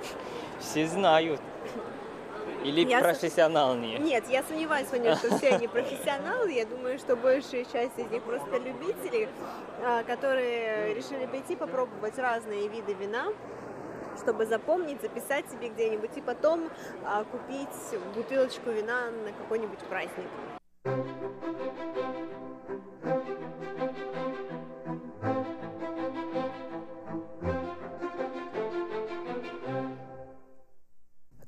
[0.60, 1.40] все знают
[2.64, 3.98] или я профессиональные?
[3.98, 6.50] Нет, я сомневаюсь, Ваня, что все они профессионалы.
[6.50, 9.28] Я думаю, что большая часть из них просто любители,
[9.82, 13.26] а, которые решили прийти попробовать разные виды вина
[14.16, 16.70] чтобы запомнить, записать себе где-нибудь и потом
[17.04, 17.68] а, купить
[18.14, 20.28] бутылочку вина на какой-нибудь праздник.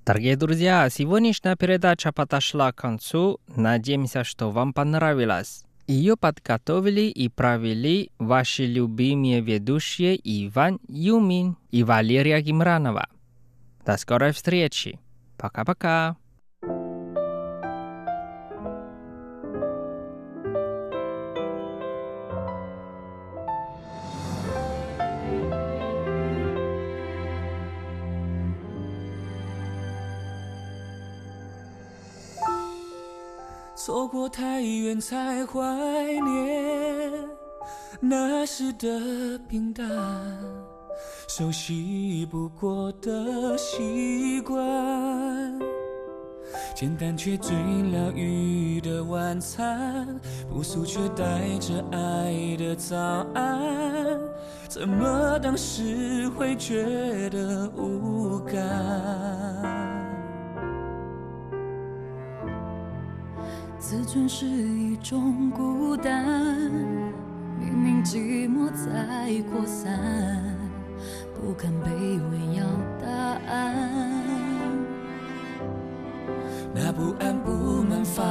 [0.07, 3.41] Дорогие друзья, сегодняшняя передача подошла к концу.
[3.49, 5.65] Надеемся, что вам понравилось.
[5.89, 13.09] Ее подготовили и провели ваши любимые ведущие Иван Юмин и Валерия Гимранова.
[13.85, 15.01] До скорой встречи.
[15.39, 16.17] Пока-пока.
[33.87, 37.13] 错过太远，才怀念
[38.01, 39.89] 那时的平淡，
[41.29, 44.59] 熟悉不过的习惯，
[46.75, 47.55] 简单却最
[47.93, 50.19] 疗愈的晚餐，
[50.51, 52.97] 朴素却带着爱的早
[53.35, 54.19] 安，
[54.69, 59.76] 怎么当时会觉得无感？
[63.89, 66.25] 自尊是一种孤单，
[67.57, 69.97] 明明寂寞在扩散，
[71.33, 71.87] 不肯卑
[72.29, 72.65] 微要
[73.01, 73.09] 答
[73.49, 74.23] 案。
[76.75, 78.25] 那不安不满发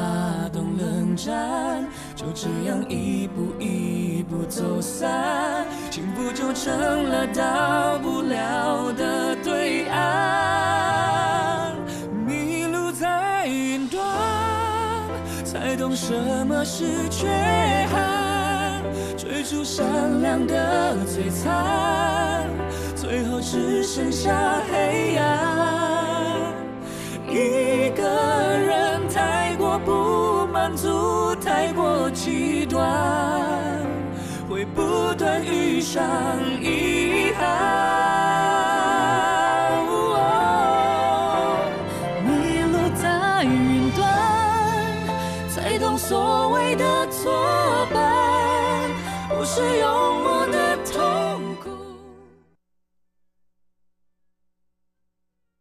[0.51, 1.87] 动冷战，
[2.17, 9.34] 就这样一步一步走散，幸福就成了到不了的
[15.85, 16.15] 懂什
[16.47, 17.27] 么是缺
[17.91, 18.81] 憾，
[19.15, 22.49] 追逐善良的璀璨，
[22.95, 24.33] 最后只剩下
[24.67, 26.51] 黑暗。
[27.29, 28.03] 一个
[28.57, 33.79] 人太过不满足，太过极端，
[34.49, 36.03] 会不断断遇上
[36.61, 38.74] 遗憾。